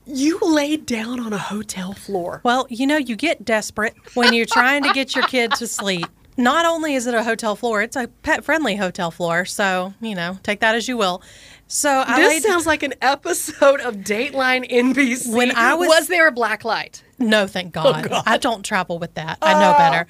You 0.07 0.39
laid 0.41 0.87
down 0.87 1.19
on 1.19 1.33
a 1.33 1.39
hotel 1.39 1.93
floor. 1.95 2.41
Well, 2.45 2.67
you 2.69 2.87
know, 2.87 2.97
you 2.97 3.17
get 3.17 3.45
desperate 3.45 3.95
when 4.15 4.35
you're 4.35 4.47
trying 4.47 4.83
to 4.83 4.93
get 4.93 5.15
your 5.15 5.27
kid 5.27 5.53
to 5.53 5.67
sleep. 5.67 6.07
Not 6.37 6.67
only 6.67 6.95
is 6.95 7.07
it 7.07 7.15
a 7.15 7.23
hotel 7.23 7.55
floor, 7.57 7.81
it's 7.81 7.97
a 7.97 8.09
pet 8.23 8.45
friendly 8.45 8.77
hotel 8.77 9.11
floor. 9.11 9.45
So, 9.45 9.95
you 10.01 10.15
know, 10.15 10.39
take 10.43 10.61
that 10.61 10.75
as 10.75 10.89
you 10.89 10.97
will. 10.97 11.23
So 11.69 12.05
I 12.07 12.21
This 12.21 12.29
laid 12.29 12.43
sounds 12.43 12.67
like 12.67 12.83
an 12.83 12.95
episode 13.01 13.81
of 13.81 13.97
Dateline 13.97 14.69
NBC. 14.71 15.33
When 15.33 15.55
I 15.57 15.75
was- 15.75 16.09
there 16.09 16.27
a 16.27 16.33
black 16.33 16.65
light? 16.65 17.03
No, 17.19 17.47
thank 17.47 17.77
oh, 17.77 18.03
God. 18.03 18.23
I 18.27 18.37
don't 18.37 18.65
travel 18.65 18.99
with 18.99 19.15
that. 19.15 19.39
I 19.41 19.55
know 19.55 19.73
oh. 19.75 19.79
better. 19.79 20.07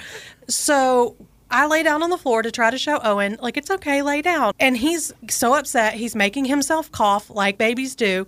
So 0.49 1.17
I 1.51 1.67
lay 1.67 1.83
down 1.83 2.03
on 2.03 2.11
the 2.11 2.19
floor 2.19 2.43
to 2.43 2.51
try 2.51 2.71
to 2.71 2.79
show 2.79 2.99
Owen, 3.05 3.39
like, 3.41 3.57
it's 3.57 3.71
okay, 3.71 4.03
lay 4.03 4.23
down. 4.23 4.55
And 4.59 4.77
he's 4.77 5.13
so 5.31 5.55
upset. 5.55 5.95
He's 5.95 6.17
making 6.17 6.47
himself 6.47 6.91
cough 6.91 7.31
like 7.31 7.59
babies 7.59 7.95
do. 7.95 8.27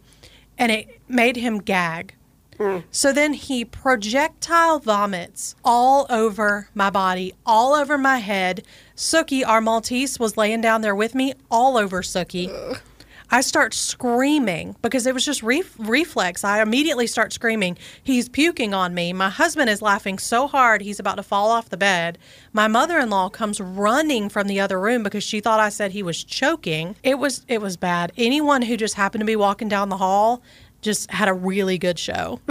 And 0.59 0.73
it 0.73 1.01
made 1.09 1.37
him 1.37 1.59
gag. 1.59 2.15
Hmm. 2.59 2.79
So 2.91 3.13
then 3.13 3.35
he 3.35 3.65
projectile 3.65 4.79
vomits 4.79 5.55
all 5.65 6.07
over 6.09 6.69
my 6.75 6.89
body, 6.89 7.35
all 7.45 7.75
over 7.75 7.99
my 7.99 8.19
head. 8.19 8.65
Sookie, 8.97 9.47
our 9.47 9.61
Maltese, 9.61 10.19
was 10.19 10.37
laying 10.37 10.63
down 10.63 10.81
there 10.81 10.95
with 10.95 11.15
me, 11.15 11.35
all 11.51 11.77
over 11.77 12.01
Sookie. 12.01 12.81
I 13.31 13.41
start 13.41 13.75
screaming 13.75 14.77
because 14.83 15.07
it 15.07 15.13
was 15.13 15.25
just 15.25 15.43
ref- 15.43 15.75
reflex. 15.79 16.45
I 16.45 16.63
immediately 16.63 17.07
start 17.07 17.33
screaming. 17.33 17.77
He's 18.03 18.29
puking 18.29 18.73
on 18.73 18.95
me. 18.95 19.13
My 19.13 19.29
husband 19.31 19.69
is 19.69 19.83
laughing 19.83 20.19
so 20.19 20.47
hard 20.47 20.81
he's 20.81 21.01
about 21.01 21.17
to 21.17 21.23
fall 21.23 21.51
off 21.51 21.69
the 21.69 21.77
bed. 21.77 22.19
My 22.53 22.69
mother-in-law 22.69 23.31
comes 23.31 23.61
running 23.61 24.29
from 24.29 24.47
the 24.47 24.61
other 24.61 24.79
room 24.79 25.03
because 25.03 25.25
she 25.25 25.41
thought 25.41 25.59
I 25.59 25.71
said 25.71 25.91
he 25.91 26.03
was 26.03 26.23
choking. 26.23 26.95
It 27.03 27.19
was 27.19 27.45
it 27.49 27.61
was 27.61 27.77
bad. 27.77 28.13
Anyone 28.17 28.63
who 28.63 28.77
just 28.77 28.95
happened 28.95 29.23
to 29.23 29.27
be 29.27 29.37
walking 29.37 29.69
down 29.69 29.89
the 29.89 29.97
hall 29.97 30.43
just 30.81 31.11
had 31.11 31.29
a 31.29 31.35
really 31.35 31.79
good 31.79 31.99
show. 31.99 32.41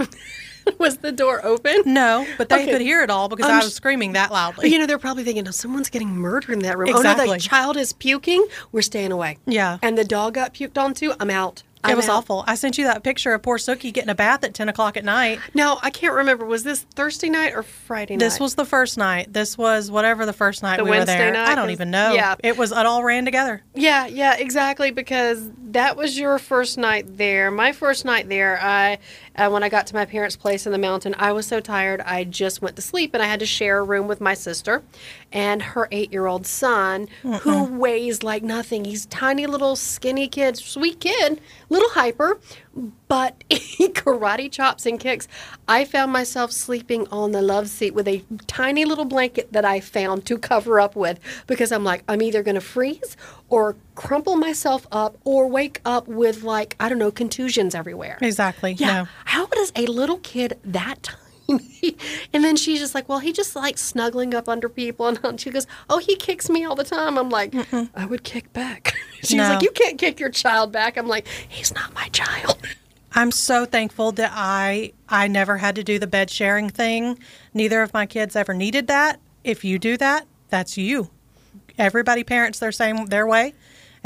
Was 0.78 0.98
the 0.98 1.12
door 1.12 1.44
open? 1.44 1.82
No, 1.86 2.26
but 2.38 2.48
they 2.48 2.62
Okay. 2.62 2.72
could 2.72 2.80
hear 2.80 3.02
it 3.02 3.10
all 3.10 3.28
because 3.28 3.46
I 3.48 3.58
was 3.58 3.74
screaming 3.74 4.12
that 4.14 4.30
loudly. 4.32 4.70
You 4.70 4.78
know, 4.78 4.86
they're 4.86 4.98
probably 4.98 5.24
thinking, 5.24 5.46
oh, 5.46 5.50
someone's 5.52 5.90
getting 5.90 6.08
murdered 6.16 6.52
in 6.52 6.58
that 6.60 6.76
room. 6.78 6.88
Oh, 6.90 7.00
no, 7.00 7.10
Exactly. 7.10 7.36
the 7.36 7.40
child 7.42 7.76
is 7.76 7.92
puking. 7.92 8.46
We're 8.72 8.82
staying 8.82 9.12
away. 9.12 9.38
Yeah. 9.46 9.78
And 9.82 9.96
the 9.96 10.04
dog 10.04 10.34
got 10.34 10.54
puked 10.54 10.76
onto. 10.78 11.12
I'm 11.20 11.30
out. 11.30 11.62
It 11.88 11.92
I'm 11.92 11.96
was 11.96 12.08
awful. 12.08 12.44
I 12.46 12.54
sent 12.54 12.78
you 12.78 12.84
that 12.84 13.02
picture 13.02 13.32
of 13.34 13.42
poor 13.42 13.58
Sookie 13.58 13.92
getting 13.92 14.10
a 14.10 14.14
bath 14.14 14.44
at 14.44 14.54
10 14.54 14.68
o'clock 14.68 14.96
at 14.96 15.04
night. 15.04 15.40
No, 15.54 15.78
I 15.82 15.90
can't 15.90 16.14
remember. 16.14 16.44
Was 16.44 16.64
this 16.64 16.82
Thursday 16.94 17.28
night 17.28 17.54
or 17.54 17.62
Friday 17.62 18.14
night? 18.16 18.20
This 18.24 18.40
was 18.40 18.54
the 18.54 18.64
first 18.64 18.96
night. 18.98 19.32
This 19.32 19.56
was 19.58 19.90
whatever 19.90 20.26
the 20.26 20.32
first 20.32 20.62
night 20.62 20.76
The 20.78 20.84
we 20.84 20.90
Wednesday 20.90 21.14
were 21.18 21.24
there. 21.24 21.32
night, 21.32 21.48
I 21.48 21.54
don't 21.54 21.70
even 21.70 21.90
know. 21.90 22.12
yeah. 22.12 22.36
It 22.42 22.56
was, 22.56 22.72
it 22.72 22.78
all 22.86 23.02
ran 23.02 23.24
together. 23.24 23.62
Yeah, 23.74 24.06
yeah, 24.06 24.36
exactly. 24.36 24.90
Because 24.90 25.50
that 25.70 25.96
was 25.96 26.18
your 26.18 26.38
first 26.38 26.78
night 26.78 27.16
there. 27.18 27.50
My 27.50 27.72
first 27.72 28.04
night 28.04 28.28
there, 28.28 28.58
I 28.60 28.98
uh, 29.36 29.50
when 29.50 29.62
I 29.62 29.68
got 29.68 29.86
to 29.88 29.94
my 29.94 30.06
parents' 30.06 30.34
place 30.36 30.64
in 30.64 30.72
the 30.72 30.78
mountain, 30.78 31.14
I 31.18 31.32
was 31.32 31.46
so 31.46 31.60
tired. 31.60 32.00
I 32.00 32.24
just 32.24 32.62
went 32.62 32.76
to 32.76 32.82
sleep, 32.82 33.12
and 33.12 33.22
I 33.22 33.26
had 33.26 33.40
to 33.40 33.46
share 33.46 33.78
a 33.78 33.82
room 33.82 34.08
with 34.08 34.18
my 34.20 34.32
sister 34.32 34.82
and 35.32 35.60
her 35.60 35.88
eight-year-old 35.92 36.46
son, 36.46 37.08
who 37.40 37.64
weighs 37.64 38.22
like 38.22 38.42
nothing. 38.42 38.86
He's 38.86 39.04
tiny 39.06 39.46
little 39.46 39.76
skinny 39.76 40.26
kid, 40.28 40.56
sweet 40.56 41.00
kid, 41.00 41.40
little 41.76 41.90
hyper, 41.90 42.40
but 43.08 43.44
karate 43.50 44.50
chops 44.50 44.86
and 44.86 44.98
kicks. 44.98 45.28
I 45.68 45.84
found 45.84 46.12
myself 46.12 46.52
sleeping 46.52 47.06
on 47.08 47.32
the 47.32 47.42
love 47.42 47.68
seat 47.68 47.92
with 47.94 48.08
a 48.08 48.24
tiny 48.46 48.84
little 48.84 49.04
blanket 49.04 49.52
that 49.52 49.64
I 49.64 49.80
found 49.80 50.24
to 50.26 50.38
cover 50.38 50.80
up 50.80 50.96
with 50.96 51.20
because 51.46 51.70
I'm 51.72 51.84
like, 51.84 52.02
I'm 52.08 52.22
either 52.22 52.42
going 52.42 52.54
to 52.54 52.60
freeze 52.60 53.16
or 53.48 53.76
crumple 53.94 54.36
myself 54.36 54.86
up 54.90 55.18
or 55.24 55.46
wake 55.46 55.80
up 55.84 56.08
with 56.08 56.42
like, 56.42 56.76
I 56.80 56.88
don't 56.88 56.98
know, 56.98 57.10
contusions 57.10 57.74
everywhere. 57.74 58.18
Exactly. 58.20 58.72
Yeah. 58.72 58.86
No. 58.86 59.08
How 59.26 59.46
does 59.46 59.72
a 59.76 59.86
little 59.86 60.18
kid 60.18 60.58
that 60.64 61.02
tiny? 61.02 61.25
And 62.32 62.42
then 62.44 62.56
she's 62.56 62.80
just 62.80 62.94
like, 62.94 63.08
well, 63.08 63.20
he 63.20 63.32
just 63.32 63.54
likes 63.54 63.80
snuggling 63.80 64.34
up 64.34 64.48
under 64.48 64.68
people. 64.68 65.06
And 65.06 65.40
she 65.40 65.50
goes, 65.50 65.66
oh, 65.88 65.98
he 65.98 66.16
kicks 66.16 66.50
me 66.50 66.64
all 66.64 66.74
the 66.74 66.84
time. 66.84 67.16
I'm 67.16 67.30
like, 67.30 67.54
I 67.94 68.04
would 68.04 68.24
kick 68.24 68.52
back. 68.52 68.94
She's 69.22 69.34
No. 69.34 69.50
like, 69.50 69.62
you 69.62 69.70
can't 69.70 69.96
kick 69.98 70.18
your 70.20 70.28
child 70.30 70.72
back. 70.72 70.96
I'm 70.96 71.06
like, 71.06 71.26
he's 71.48 71.72
not 71.72 71.94
my 71.94 72.08
child. 72.08 72.58
I'm 73.12 73.30
so 73.30 73.64
thankful 73.64 74.12
that 74.12 74.32
I 74.34 74.92
I 75.08 75.26
never 75.28 75.56
had 75.58 75.74
to 75.76 75.84
do 75.84 75.98
the 75.98 76.06
bed 76.06 76.28
sharing 76.28 76.68
thing. 76.68 77.18
Neither 77.54 77.80
of 77.82 77.94
my 77.94 78.04
kids 78.06 78.36
ever 78.36 78.52
needed 78.52 78.88
that. 78.88 79.20
If 79.42 79.64
you 79.64 79.78
do 79.78 79.96
that, 79.96 80.26
that's 80.50 80.76
you. 80.76 81.10
Everybody 81.78 82.24
parents 82.24 82.58
their 82.58 82.72
same 82.72 83.06
their 83.06 83.26
way. 83.26 83.54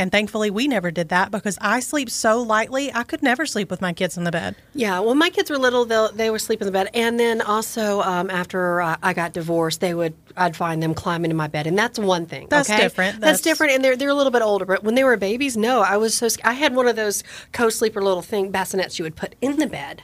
And 0.01 0.11
thankfully 0.11 0.49
we 0.49 0.67
never 0.67 0.91
did 0.91 1.11
that 1.11 1.31
because 1.31 1.59
I 1.61 1.81
sleep 1.81 2.09
so 2.09 2.41
lightly, 2.41 2.91
I 2.95 3.03
could 3.03 3.23
never 3.23 3.45
sleep 3.45 3.71
with 3.71 3.83
my 3.83 3.93
kids 3.93 4.17
in 4.17 4.25
the 4.25 4.31
bed. 4.31 4.57
Yeah, 4.75 4.99
well, 5.01 5.15
my 5.15 5.29
kids 5.29 5.51
were 5.51 5.59
little; 5.59 5.85
they 5.85 6.09
they 6.15 6.31
would 6.31 6.41
sleep 6.41 6.63
in 6.63 6.67
the 6.67 6.73
bed, 6.73 6.89
and 6.95 7.21
then 7.21 7.43
also 7.43 8.01
um, 8.01 8.31
after 8.31 8.81
uh, 8.81 8.97
I 9.03 9.13
got 9.13 9.35
divorced, 9.35 9.83
they 9.83 9.93
would 9.93 10.15
I'd 10.39 10.57
find 10.57 10.83
them 10.83 10.95
climbing 10.95 11.31
in 11.31 11.37
my 11.37 11.49
bed, 11.49 11.67
and 11.67 11.79
that's 11.79 11.99
one 11.99 12.25
thing. 12.25 12.47
That's 12.49 12.71
okay? 12.71 12.81
different. 12.81 13.21
That's, 13.21 13.41
That's- 13.41 13.41
different, 13.43 13.75
and 13.75 13.85
they're 13.85 13.95
they're 13.95 14.09
a 14.09 14.15
little 14.15 14.33
bit 14.33 14.41
older. 14.41 14.65
But 14.65 14.83
when 14.83 14.95
they 14.95 15.05
were 15.05 15.19
babies, 15.19 15.55
no, 15.55 15.83
I 15.83 15.99
was 15.99 16.17
so 16.17 16.29
I 16.45 16.55
had 16.55 16.75
one 16.75 16.89
of 16.89 16.97
those 16.97 17.23
co-sleeper 17.53 18.03
little 18.03 18.23
thing 18.23 18.51
bassinets 18.51 18.99
you 18.99 19.03
would 19.03 19.17
put 19.17 19.35
in 19.43 19.59
the 19.59 19.67
bed. 19.67 20.03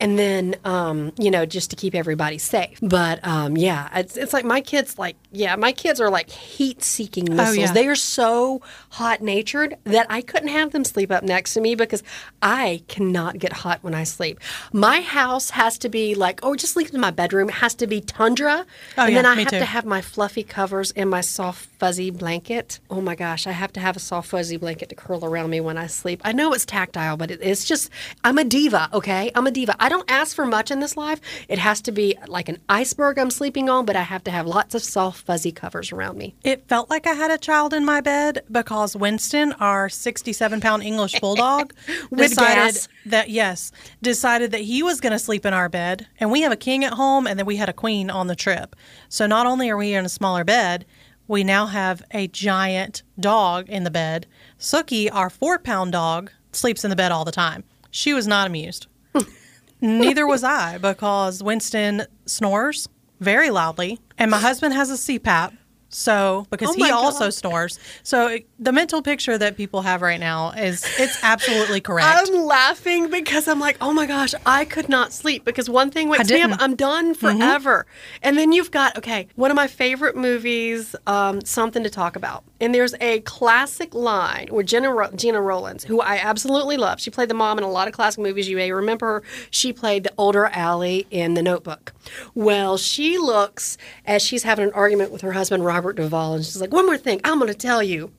And 0.00 0.18
then, 0.18 0.56
um, 0.64 1.12
you 1.18 1.30
know, 1.30 1.44
just 1.44 1.70
to 1.70 1.76
keep 1.76 1.94
everybody 1.94 2.38
safe. 2.38 2.78
But 2.80 3.24
um, 3.26 3.56
yeah, 3.56 3.88
it's, 3.98 4.16
it's 4.16 4.32
like 4.32 4.44
my 4.44 4.60
kids, 4.60 4.98
like, 4.98 5.16
yeah, 5.32 5.56
my 5.56 5.72
kids 5.72 6.00
are 6.00 6.10
like 6.10 6.30
heat 6.30 6.82
seeking 6.82 7.24
missiles. 7.28 7.56
yeah. 7.56 7.72
They 7.72 7.88
are 7.88 7.96
so 7.96 8.62
hot 8.90 9.20
natured 9.20 9.76
that 9.84 10.06
I 10.08 10.20
couldn't 10.20 10.48
have 10.48 10.72
them 10.72 10.84
sleep 10.84 11.10
up 11.10 11.22
next 11.22 11.54
to 11.54 11.60
me 11.60 11.74
because 11.74 12.02
I 12.42 12.82
cannot 12.88 13.38
get 13.38 13.52
hot 13.52 13.80
when 13.82 13.94
I 13.94 14.04
sleep. 14.04 14.40
My 14.72 15.00
house 15.00 15.50
has 15.50 15.78
to 15.78 15.88
be 15.88 16.14
like, 16.14 16.40
oh, 16.42 16.54
just 16.54 16.74
sleep 16.74 16.94
in 16.94 17.00
my 17.00 17.10
bedroom. 17.10 17.48
It 17.48 17.56
has 17.56 17.74
to 17.76 17.86
be 17.86 18.00
tundra. 18.00 18.64
Oh, 18.96 19.02
and 19.02 19.12
yeah, 19.12 19.22
then 19.22 19.26
I 19.26 19.34
have 19.34 19.50
too. 19.50 19.58
to 19.58 19.64
have 19.64 19.84
my 19.84 20.00
fluffy 20.00 20.42
covers 20.42 20.92
and 20.92 21.10
my 21.10 21.20
soft 21.20 21.66
fuzzy 21.78 22.10
blanket. 22.10 22.80
Oh 22.90 23.00
my 23.00 23.14
gosh, 23.14 23.46
I 23.46 23.52
have 23.52 23.72
to 23.74 23.80
have 23.80 23.96
a 23.96 24.00
soft 24.00 24.30
fuzzy 24.30 24.56
blanket 24.56 24.88
to 24.90 24.94
curl 24.94 25.24
around 25.24 25.50
me 25.50 25.60
when 25.60 25.76
I 25.76 25.86
sleep. 25.86 26.20
I 26.24 26.32
know 26.32 26.52
it's 26.52 26.64
tactile, 26.64 27.16
but 27.16 27.30
it, 27.30 27.40
it's 27.42 27.64
just, 27.64 27.90
I'm 28.24 28.38
a 28.38 28.44
diva, 28.44 28.88
okay? 28.92 29.30
I'm 29.34 29.46
a 29.46 29.50
diva. 29.50 29.74
I 29.78 29.87
don't 29.88 30.10
ask 30.10 30.34
for 30.34 30.46
much 30.46 30.70
in 30.70 30.80
this 30.80 30.96
life. 30.96 31.20
It 31.48 31.58
has 31.58 31.80
to 31.82 31.92
be 31.92 32.16
like 32.26 32.48
an 32.48 32.60
iceberg 32.68 33.18
I'm 33.18 33.30
sleeping 33.30 33.68
on, 33.68 33.84
but 33.84 33.96
I 33.96 34.02
have 34.02 34.24
to 34.24 34.30
have 34.30 34.46
lots 34.46 34.74
of 34.74 34.82
soft 34.82 35.24
fuzzy 35.24 35.52
covers 35.52 35.92
around 35.92 36.18
me. 36.18 36.34
It 36.42 36.68
felt 36.68 36.90
like 36.90 37.06
I 37.06 37.12
had 37.12 37.30
a 37.30 37.38
child 37.38 37.72
in 37.72 37.84
my 37.84 38.00
bed 38.00 38.42
because 38.50 38.96
Winston, 38.96 39.52
our 39.54 39.88
67 39.88 40.60
pound 40.60 40.82
English 40.82 41.18
bulldog, 41.20 41.72
decided 42.14 42.74
gas. 42.74 42.88
that, 43.06 43.30
yes, 43.30 43.72
decided 44.02 44.50
that 44.52 44.62
he 44.62 44.82
was 44.82 45.00
going 45.00 45.12
to 45.12 45.18
sleep 45.18 45.46
in 45.46 45.54
our 45.54 45.68
bed. 45.68 46.06
And 46.18 46.30
we 46.30 46.42
have 46.42 46.52
a 46.52 46.56
king 46.56 46.84
at 46.84 46.94
home 46.94 47.26
and 47.26 47.38
then 47.38 47.46
we 47.46 47.56
had 47.56 47.68
a 47.68 47.72
queen 47.74 48.10
on 48.10 48.26
the 48.26 48.36
trip. 48.36 48.74
So 49.08 49.26
not 49.26 49.46
only 49.46 49.70
are 49.70 49.76
we 49.76 49.94
in 49.94 50.04
a 50.04 50.08
smaller 50.08 50.44
bed, 50.44 50.84
we 51.28 51.44
now 51.44 51.66
have 51.66 52.02
a 52.10 52.26
giant 52.28 53.02
dog 53.20 53.68
in 53.68 53.84
the 53.84 53.90
bed. 53.90 54.26
Sookie, 54.58 55.08
our 55.12 55.30
four 55.30 55.58
pound 55.58 55.92
dog, 55.92 56.30
sleeps 56.52 56.84
in 56.84 56.90
the 56.90 56.96
bed 56.96 57.12
all 57.12 57.24
the 57.24 57.30
time. 57.30 57.64
She 57.90 58.14
was 58.14 58.26
not 58.26 58.46
amused. 58.46 58.86
Neither 59.80 60.26
was 60.26 60.42
I 60.42 60.78
because 60.78 61.42
Winston 61.42 62.04
snores 62.26 62.88
very 63.20 63.50
loudly, 63.50 64.00
and 64.16 64.30
my 64.30 64.38
husband 64.38 64.74
has 64.74 64.90
a 64.90 64.94
CPAP. 64.94 65.56
So, 65.90 66.46
because 66.50 66.70
Oh 66.70 66.72
he 66.74 66.90
also 66.90 67.26
God. 67.26 67.34
snores. 67.34 67.78
So, 68.02 68.26
it- 68.28 68.46
the 68.58 68.72
mental 68.72 69.00
picture 69.02 69.38
that 69.38 69.56
people 69.56 69.82
have 69.82 70.02
right 70.02 70.18
now 70.20 70.50
is 70.50 70.84
it's 70.98 71.18
absolutely 71.22 71.80
correct. 71.80 72.06
I'm 72.10 72.44
laughing 72.44 73.08
because 73.08 73.46
I'm 73.48 73.60
like, 73.60 73.76
oh 73.80 73.92
my 73.92 74.04
gosh, 74.04 74.34
I 74.44 74.64
could 74.64 74.88
not 74.88 75.12
sleep 75.12 75.44
because 75.44 75.70
one 75.70 75.90
thing 75.90 76.08
wakes 76.08 76.28
me 76.30 76.42
up. 76.42 76.50
I'm 76.60 76.74
done 76.74 77.14
forever. 77.14 77.86
And 78.22 78.36
then 78.36 78.52
you've 78.52 78.70
got, 78.70 78.98
okay, 78.98 79.28
one 79.36 79.50
of 79.50 79.54
my 79.54 79.66
favorite 79.68 80.16
movies, 80.16 80.94
um, 81.06 81.40
Something 81.42 81.84
to 81.84 81.90
Talk 81.90 82.16
About. 82.16 82.42
And 82.60 82.74
there's 82.74 82.94
a 83.00 83.20
classic 83.20 83.94
line 83.94 84.48
where 84.50 84.64
Gena, 84.64 84.92
Ro- 84.92 85.12
Gena 85.14 85.40
Rowlands, 85.40 85.84
who 85.84 86.00
I 86.00 86.16
absolutely 86.16 86.76
love, 86.76 87.00
she 87.00 87.10
played 87.10 87.30
the 87.30 87.34
mom 87.34 87.56
in 87.58 87.64
a 87.64 87.70
lot 87.70 87.86
of 87.86 87.94
classic 87.94 88.20
movies. 88.20 88.48
You 88.48 88.56
may 88.56 88.72
remember 88.72 89.06
her. 89.06 89.22
She 89.50 89.72
played 89.72 90.02
the 90.02 90.12
older 90.18 90.46
Allie 90.46 91.06
in 91.12 91.34
The 91.34 91.42
Notebook. 91.42 91.92
Well, 92.34 92.76
she 92.76 93.16
looks 93.16 93.78
as 94.04 94.20
she's 94.22 94.42
having 94.42 94.64
an 94.66 94.72
argument 94.72 95.12
with 95.12 95.20
her 95.22 95.32
husband, 95.32 95.64
Robert 95.64 95.77
Duvall, 95.92 96.34
and 96.34 96.44
she's 96.44 96.60
like, 96.60 96.72
one 96.72 96.86
more 96.86 96.96
thing, 96.98 97.20
I'm 97.24 97.38
going 97.38 97.52
to 97.52 97.58
tell 97.58 97.82
you. 97.82 98.12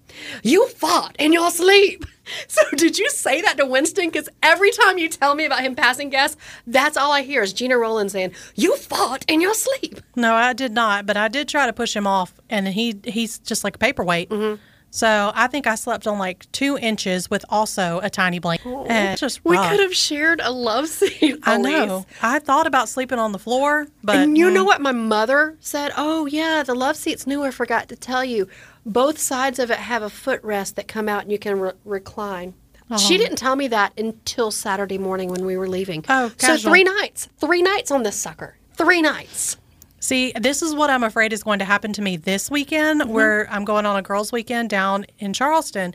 You 0.43 0.67
fought 0.67 1.15
in 1.19 1.33
your 1.33 1.51
sleep. 1.51 2.05
So 2.47 2.61
did 2.75 2.99
you 2.99 3.09
say 3.09 3.41
that 3.41 3.57
to 3.57 3.65
Winston? 3.65 4.05
Because 4.05 4.29
every 4.43 4.69
time 4.69 4.99
you 4.99 5.09
tell 5.09 5.33
me 5.33 5.45
about 5.45 5.61
him 5.61 5.73
passing 5.73 6.11
gas, 6.11 6.37
that's 6.67 6.95
all 6.95 7.11
I 7.11 7.23
hear 7.23 7.41
is 7.41 7.53
Gena 7.53 7.75
Rowland 7.75 8.11
saying, 8.11 8.33
"You 8.53 8.75
fought 8.75 9.25
in 9.27 9.41
your 9.41 9.55
sleep." 9.55 9.99
no, 10.15 10.35
I 10.35 10.53
did 10.53 10.71
not, 10.71 11.07
but 11.07 11.17
I 11.17 11.27
did 11.27 11.49
try 11.49 11.65
to 11.65 11.73
push 11.73 11.95
him 11.95 12.05
off, 12.05 12.39
and 12.47 12.67
he 12.67 12.99
he's 13.03 13.39
just 13.39 13.63
like 13.63 13.77
a 13.77 13.79
paperweight. 13.79 14.29
Mm-hmm. 14.29 14.61
So, 14.91 15.31
I 15.35 15.47
think 15.47 15.67
I 15.67 15.75
slept 15.75 16.07
on 16.07 16.17
like 16.17 16.51
two 16.51 16.77
inches 16.77 17.29
with 17.29 17.45
also 17.49 17.99
a 18.01 18.09
tiny 18.09 18.39
blanket. 18.39 18.67
And 18.87 19.17
just 19.19 19.43
We 19.45 19.55
rough. 19.55 19.69
could 19.71 19.79
have 19.81 19.93
shared 19.95 20.41
a 20.43 20.51
love 20.51 20.87
scene. 20.97 21.37
I 21.43 21.55
Elise. 21.55 21.71
know. 21.87 22.05
I 22.21 22.39
thought 22.39 22.65
about 22.67 22.89
sleeping 22.89 23.19
on 23.19 23.31
the 23.31 23.39
floor, 23.39 23.87
but 24.03 24.15
And 24.15 24.37
you 24.37 24.49
know 24.49 24.63
mm, 24.63 24.67
what 24.67 24.81
my 24.81 24.91
mother 24.91 25.57
said? 25.59 25.91
Oh 25.95 26.25
yeah, 26.25 26.63
the 26.63 26.73
love 26.75 26.95
seat's 26.95 27.27
new. 27.27 27.43
I 27.43 27.51
forgot 27.51 27.87
to 27.89 27.95
tell 27.95 28.23
you. 28.25 28.47
Both 28.85 29.19
sides 29.19 29.59
of 29.59 29.69
it 29.69 29.77
have 29.77 30.01
a 30.01 30.07
footrest 30.07 30.75
that 30.75 30.87
come 30.87 31.07
out 31.07 31.23
and 31.23 31.31
you 31.31 31.37
can 31.37 31.59
re- 31.59 31.71
recline. 31.85 32.55
She 32.97 33.19
didn't 33.19 33.35
tell 33.35 33.55
me 33.55 33.67
that 33.67 33.93
until 33.99 34.49
Saturday 34.49 34.97
morning 34.97 35.29
when 35.29 35.45
we 35.45 35.55
were 35.57 35.67
leaving. 35.67 36.03
Oh, 36.09 36.31
so 36.39 36.57
three 36.57 36.83
nights, 36.83 37.29
three 37.37 37.61
nights 37.61 37.91
on 37.91 38.01
this 38.01 38.15
sucker, 38.15 38.55
three 38.73 38.99
nights. 39.03 39.57
See, 40.09 40.31
this 40.31 40.63
is 40.63 40.73
what 40.73 40.89
I'm 40.89 41.03
afraid 41.03 41.33
is 41.33 41.43
going 41.43 41.59
to 41.59 41.65
happen 41.65 41.93
to 41.93 42.01
me 42.01 42.17
this 42.17 42.49
weekend, 42.49 43.01
Mm-hmm. 43.01 43.11
where 43.11 43.47
I'm 43.51 43.63
going 43.63 43.85
on 43.85 43.95
a 43.95 44.01
girls' 44.01 44.31
weekend 44.31 44.71
down 44.71 45.05
in 45.19 45.33
Charleston. 45.33 45.93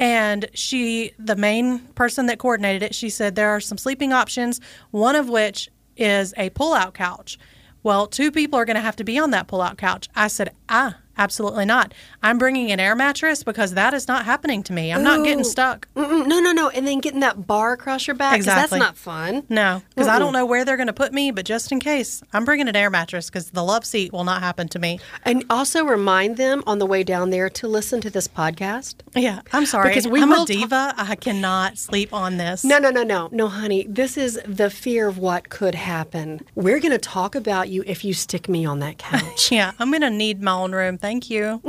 And 0.00 0.48
she, 0.52 1.12
the 1.16 1.36
main 1.36 1.78
person 1.94 2.26
that 2.26 2.40
coordinated 2.40 2.82
it, 2.82 2.92
she 2.92 3.08
said 3.08 3.36
there 3.36 3.50
are 3.50 3.60
some 3.60 3.78
sleeping 3.78 4.12
options, 4.12 4.60
one 4.90 5.14
of 5.14 5.28
which 5.28 5.70
is 5.96 6.34
a 6.36 6.50
pull 6.50 6.74
out 6.74 6.94
couch. 6.94 7.38
Well, 7.84 8.08
two 8.08 8.32
people 8.32 8.58
are 8.58 8.64
going 8.64 8.74
to 8.74 8.80
have 8.82 8.96
to 8.96 9.04
be 9.04 9.16
on 9.20 9.30
that 9.30 9.46
pull 9.46 9.62
out 9.62 9.78
couch. 9.78 10.08
I 10.16 10.26
said, 10.26 10.52
I 10.68 10.94
Absolutely 11.18 11.64
not. 11.64 11.92
I'm 12.22 12.38
bringing 12.38 12.72
an 12.72 12.80
air 12.80 12.94
mattress 12.96 13.42
because 13.44 13.74
that 13.74 13.94
is 13.94 14.08
not 14.08 14.24
happening 14.24 14.62
to 14.64 14.72
me. 14.72 14.92
I'm 14.92 15.02
not 15.02 15.24
getting 15.24 15.44
stuck. 15.44 15.86
Mm-mm, 15.94 16.26
no, 16.26 16.40
no, 16.40 16.52
no. 16.52 16.68
And 16.70 16.86
then 16.86 17.00
getting 17.00 17.20
that 17.20 17.46
bar 17.46 17.72
across 17.72 18.06
your 18.06 18.16
back. 18.16 18.36
Exactly. 18.36 18.78
That's 18.78 18.88
not 18.88 18.96
fun. 18.96 19.44
No, 19.48 19.82
because 19.90 20.08
I 20.08 20.18
don't 20.18 20.32
know 20.32 20.46
where 20.46 20.64
they're 20.64 20.76
going 20.76 20.86
to 20.86 20.92
put 20.92 21.12
me, 21.12 21.30
but 21.30 21.44
just 21.44 21.70
in 21.72 21.80
case, 21.80 22.22
I'm 22.32 22.44
bringing 22.44 22.68
an 22.68 22.76
air 22.76 22.90
mattress 22.90 23.28
because 23.28 23.50
the 23.50 23.62
love 23.62 23.84
seat 23.84 24.12
will 24.12 24.24
not 24.24 24.40
happen 24.42 24.68
to 24.68 24.78
me. 24.78 25.00
And 25.24 25.44
also 25.50 25.84
remind 25.84 26.36
them 26.36 26.62
on 26.66 26.78
the 26.78 26.86
way 26.86 27.02
down 27.04 27.30
there 27.30 27.50
to 27.50 27.68
listen 27.68 28.00
to 28.02 28.10
this 28.10 28.26
podcast. 28.28 28.96
Yeah, 29.14 29.40
I'm 29.52 29.66
sorry. 29.66 29.90
Because 29.90 30.08
we 30.08 30.22
I'm 30.22 30.32
a 30.32 30.44
diva. 30.46 30.94
I 30.96 31.14
cannot 31.16 31.76
sleep 31.78 32.12
on 32.14 32.38
this. 32.38 32.64
No, 32.64 32.78
no, 32.78 32.90
no, 32.90 33.02
no. 33.02 33.28
No, 33.32 33.48
honey. 33.48 33.86
This 33.88 34.16
is 34.16 34.40
the 34.46 34.70
fear 34.70 35.08
of 35.08 35.18
what 35.18 35.48
could 35.50 35.74
happen. 35.74 36.40
We're 36.54 36.80
going 36.80 36.92
to 36.92 36.98
talk 36.98 37.34
about 37.34 37.68
you 37.68 37.84
if 37.86 38.04
you 38.04 38.14
stick 38.14 38.48
me 38.48 38.64
on 38.64 38.78
that 38.80 38.98
couch. 38.98 39.22
Yeah, 39.52 39.72
I'm 39.78 39.90
going 39.90 40.00
to 40.02 40.08
need 40.10 40.40
my 40.40 40.52
own 40.52 40.72
room. 40.72 40.96
Thank 41.02 41.30
you. 41.30 41.60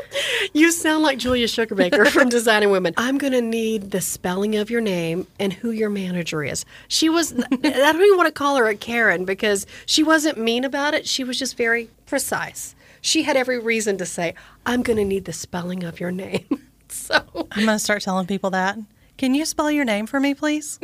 you 0.52 0.70
sound 0.70 1.02
like 1.02 1.18
Julia 1.18 1.48
Sugarbaker 1.48 2.06
from 2.12 2.28
Designing 2.28 2.70
Women. 2.70 2.94
I'm 2.96 3.18
going 3.18 3.32
to 3.32 3.42
need 3.42 3.90
the 3.90 4.00
spelling 4.00 4.54
of 4.54 4.70
your 4.70 4.80
name 4.80 5.26
and 5.40 5.52
who 5.52 5.72
your 5.72 5.90
manager 5.90 6.44
is. 6.44 6.64
She 6.86 7.08
was, 7.08 7.32
I 7.52 7.56
don't 7.56 8.00
even 8.00 8.16
want 8.16 8.28
to 8.28 8.32
call 8.32 8.54
her 8.54 8.68
a 8.68 8.76
Karen 8.76 9.24
because 9.24 9.66
she 9.86 10.04
wasn't 10.04 10.38
mean 10.38 10.62
about 10.62 10.94
it. 10.94 11.04
She 11.08 11.24
was 11.24 11.36
just 11.36 11.56
very 11.56 11.90
precise. 12.06 12.76
She 13.00 13.24
had 13.24 13.36
every 13.36 13.58
reason 13.58 13.98
to 13.98 14.06
say, 14.06 14.36
I'm 14.64 14.84
going 14.84 14.98
to 14.98 15.04
need 15.04 15.24
the 15.24 15.32
spelling 15.32 15.82
of 15.82 15.98
your 15.98 16.12
name. 16.12 16.46
So 16.88 17.16
I'm 17.34 17.64
going 17.64 17.66
to 17.66 17.80
start 17.80 18.02
telling 18.02 18.28
people 18.28 18.50
that. 18.50 18.78
Can 19.18 19.34
you 19.34 19.44
spell 19.44 19.72
your 19.72 19.84
name 19.84 20.06
for 20.06 20.20
me, 20.20 20.34
please? 20.34 20.78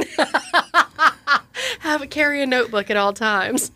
have 1.79 2.03
a 2.03 2.09
carry 2.09 2.43
a 2.43 2.47
notebook 2.47 2.91
at 2.91 2.97
all 2.97 3.13
times. 3.13 3.71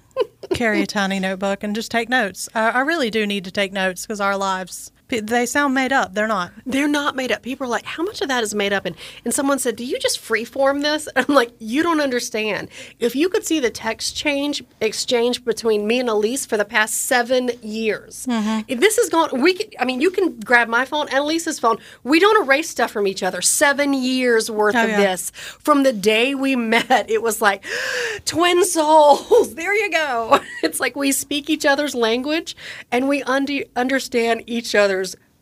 Carry 0.54 0.82
a 0.82 0.86
tiny 0.86 1.18
notebook 1.20 1.62
and 1.62 1.74
just 1.74 1.90
take 1.90 2.08
notes. 2.08 2.48
I, 2.54 2.70
I 2.70 2.80
really 2.80 3.10
do 3.10 3.26
need 3.26 3.44
to 3.44 3.50
take 3.50 3.72
notes 3.72 4.06
because 4.06 4.20
our 4.20 4.36
lives, 4.36 4.92
they 5.08 5.46
sound 5.46 5.74
made 5.74 5.92
up. 5.92 6.14
They're 6.14 6.26
not. 6.26 6.52
They're 6.64 6.88
not 6.88 7.14
made 7.14 7.30
up. 7.30 7.42
People 7.42 7.66
are 7.66 7.70
like, 7.70 7.84
how 7.84 8.02
much 8.02 8.20
of 8.20 8.28
that 8.28 8.42
is 8.42 8.54
made 8.54 8.72
up? 8.72 8.86
And, 8.86 8.96
and 9.24 9.32
someone 9.32 9.58
said, 9.58 9.76
do 9.76 9.84
you 9.84 9.98
just 9.98 10.20
freeform 10.20 10.82
this? 10.82 11.06
And 11.14 11.24
I'm 11.28 11.34
like, 11.34 11.52
you 11.58 11.82
don't 11.82 12.00
understand. 12.00 12.68
If 12.98 13.14
you 13.14 13.28
could 13.28 13.46
see 13.46 13.60
the 13.60 13.70
text 13.70 14.16
change 14.16 14.64
exchange 14.80 15.44
between 15.44 15.86
me 15.86 16.00
and 16.00 16.08
Elise 16.08 16.44
for 16.44 16.56
the 16.56 16.64
past 16.64 17.02
seven 17.02 17.50
years, 17.62 18.26
mm-hmm. 18.26 18.62
if 18.68 18.80
this 18.80 18.98
is 18.98 19.08
going, 19.08 19.40
we 19.40 19.54
can, 19.54 19.68
I 19.78 19.84
mean, 19.84 20.00
you 20.00 20.10
can 20.10 20.40
grab 20.40 20.68
my 20.68 20.84
phone 20.84 21.08
and 21.08 21.18
Elise's 21.18 21.58
phone. 21.60 21.78
We 22.02 22.18
don't 22.18 22.44
erase 22.44 22.68
stuff 22.68 22.90
from 22.90 23.06
each 23.06 23.22
other. 23.22 23.40
Seven 23.42 23.94
years 23.94 24.50
worth 24.50 24.74
Oh, 24.74 24.82
of 24.82 24.90
yeah. 24.90 24.96
this. 24.98 25.30
From 25.30 25.84
the 25.84 25.92
day 25.92 26.34
we 26.34 26.56
met, 26.56 27.08
it 27.08 27.22
was 27.22 27.40
like 27.40 27.64
twin 28.24 28.64
souls. 28.64 29.54
There 29.56 29.74
you 29.74 29.90
go. 29.90 30.40
It's 30.62 30.80
like 30.80 30.96
we 30.96 31.12
speak 31.12 31.48
each 31.48 31.64
other's 31.64 31.94
language 31.94 32.56
and 32.90 33.08
we 33.08 33.22
under, 33.22 33.60
understand 33.76 34.42
each 34.46 34.74
other's 34.74 34.95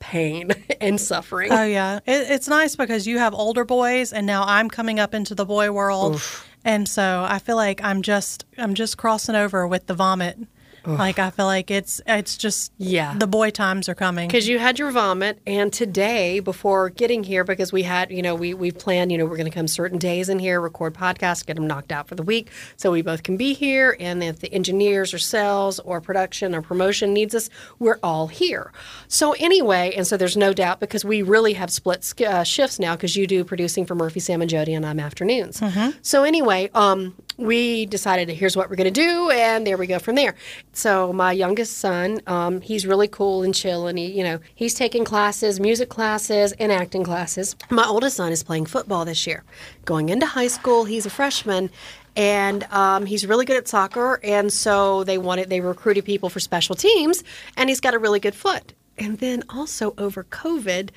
pain 0.04 0.50
and 0.80 1.00
suffering. 1.00 1.50
Oh 1.50 1.64
yeah, 1.64 1.96
it, 2.06 2.30
it's 2.30 2.48
nice 2.48 2.76
because 2.76 3.06
you 3.06 3.18
have 3.18 3.34
older 3.34 3.64
boys, 3.64 4.12
and 4.12 4.26
now 4.26 4.44
I'm 4.44 4.68
coming 4.68 5.00
up 5.00 5.14
into 5.14 5.34
the 5.34 5.46
boy 5.46 5.72
world, 5.72 6.20
and 6.64 6.88
so 6.88 7.26
I 7.28 7.38
feel 7.38 7.56
like 7.56 7.82
I'm 7.82 8.02
just 8.02 8.44
I'm 8.58 8.74
just 8.74 8.98
crossing 8.98 9.34
over 9.34 9.66
with 9.66 9.86
the 9.86 9.94
vomit. 9.94 10.38
Like 10.86 11.18
I 11.18 11.30
feel 11.30 11.46
like 11.46 11.70
it's 11.70 12.00
it's 12.06 12.36
just 12.36 12.72
Yeah. 12.78 13.14
the 13.18 13.26
boy 13.26 13.50
times 13.50 13.88
are 13.88 13.94
coming. 13.94 14.28
Because 14.28 14.46
you 14.48 14.58
had 14.58 14.78
your 14.78 14.90
vomit, 14.90 15.38
and 15.46 15.72
today, 15.72 16.40
before 16.40 16.90
getting 16.90 17.24
here, 17.24 17.44
because 17.44 17.72
we 17.72 17.82
had, 17.84 18.10
you 18.10 18.22
know, 18.22 18.34
we 18.34 18.54
we 18.54 18.70
planned, 18.70 19.10
you 19.10 19.18
know, 19.18 19.24
we're 19.24 19.36
going 19.36 19.50
to 19.50 19.54
come 19.54 19.68
certain 19.68 19.98
days 19.98 20.28
in 20.28 20.38
here, 20.38 20.60
record 20.60 20.94
podcasts, 20.94 21.44
get 21.44 21.56
them 21.56 21.66
knocked 21.66 21.90
out 21.92 22.08
for 22.08 22.14
the 22.14 22.22
week, 22.22 22.50
so 22.76 22.90
we 22.92 23.02
both 23.02 23.22
can 23.22 23.36
be 23.36 23.54
here. 23.54 23.96
And 23.98 24.22
if 24.22 24.40
the 24.40 24.52
engineers 24.52 25.14
or 25.14 25.18
sales 25.18 25.78
or 25.80 26.00
production 26.00 26.54
or 26.54 26.62
promotion 26.62 27.12
needs 27.12 27.34
us, 27.34 27.48
we're 27.78 27.98
all 28.02 28.26
here. 28.28 28.72
So 29.08 29.32
anyway, 29.38 29.92
and 29.96 30.06
so 30.06 30.16
there's 30.16 30.36
no 30.36 30.52
doubt 30.52 30.80
because 30.80 31.04
we 31.04 31.22
really 31.22 31.54
have 31.54 31.70
split 31.70 32.12
uh, 32.20 32.44
shifts 32.44 32.78
now 32.78 32.94
because 32.96 33.16
you 33.16 33.26
do 33.26 33.44
producing 33.44 33.86
for 33.86 33.94
Murphy, 33.94 34.20
Sam, 34.20 34.40
and 34.42 34.50
Jody, 34.50 34.74
and 34.74 34.84
I'm 34.84 35.00
afternoons. 35.00 35.62
So 36.02 36.24
anyway, 36.24 36.70
um, 36.74 37.14
we 37.36 37.86
decided 37.86 38.28
here's 38.28 38.56
what 38.56 38.70
we're 38.70 38.76
going 38.76 38.92
to 38.92 39.00
do, 39.00 39.30
and 39.30 39.66
there 39.66 39.76
we 39.76 39.86
go 39.86 39.98
from 39.98 40.14
there. 40.14 40.34
So 40.72 41.12
my 41.12 41.32
youngest 41.32 41.78
son, 41.78 42.20
um, 42.26 42.60
he's 42.60 42.86
really 42.86 43.08
cool 43.08 43.42
and 43.42 43.54
chill, 43.54 43.86
and 43.86 43.98
he, 43.98 44.06
you 44.06 44.22
know, 44.22 44.38
he's 44.54 44.74
taking 44.74 45.04
classes, 45.04 45.58
music 45.60 45.88
classes, 45.88 46.52
and 46.52 46.70
acting 46.70 47.04
classes. 47.04 47.56
My 47.70 47.86
oldest 47.86 48.16
son 48.16 48.32
is 48.32 48.42
playing 48.42 48.66
football 48.66 49.04
this 49.04 49.26
year, 49.26 49.42
going 49.84 50.08
into 50.08 50.26
high 50.26 50.48
school. 50.48 50.84
He's 50.84 51.06
a 51.06 51.10
freshman. 51.10 51.70
And 52.16 52.62
um, 52.70 53.06
he's 53.06 53.26
really 53.26 53.44
good 53.44 53.56
at 53.56 53.66
soccer, 53.66 54.20
and 54.22 54.52
so 54.52 55.02
they 55.02 55.18
wanted 55.18 55.50
they 55.50 55.60
recruited 55.60 56.04
people 56.04 56.28
for 56.28 56.38
special 56.38 56.76
teams, 56.76 57.24
and 57.56 57.68
he's 57.68 57.80
got 57.80 57.92
a 57.92 57.98
really 57.98 58.20
good 58.20 58.36
foot. 58.36 58.72
And 58.96 59.18
then 59.18 59.42
also 59.48 59.94
over 59.98 60.22
COVID, 60.22 60.90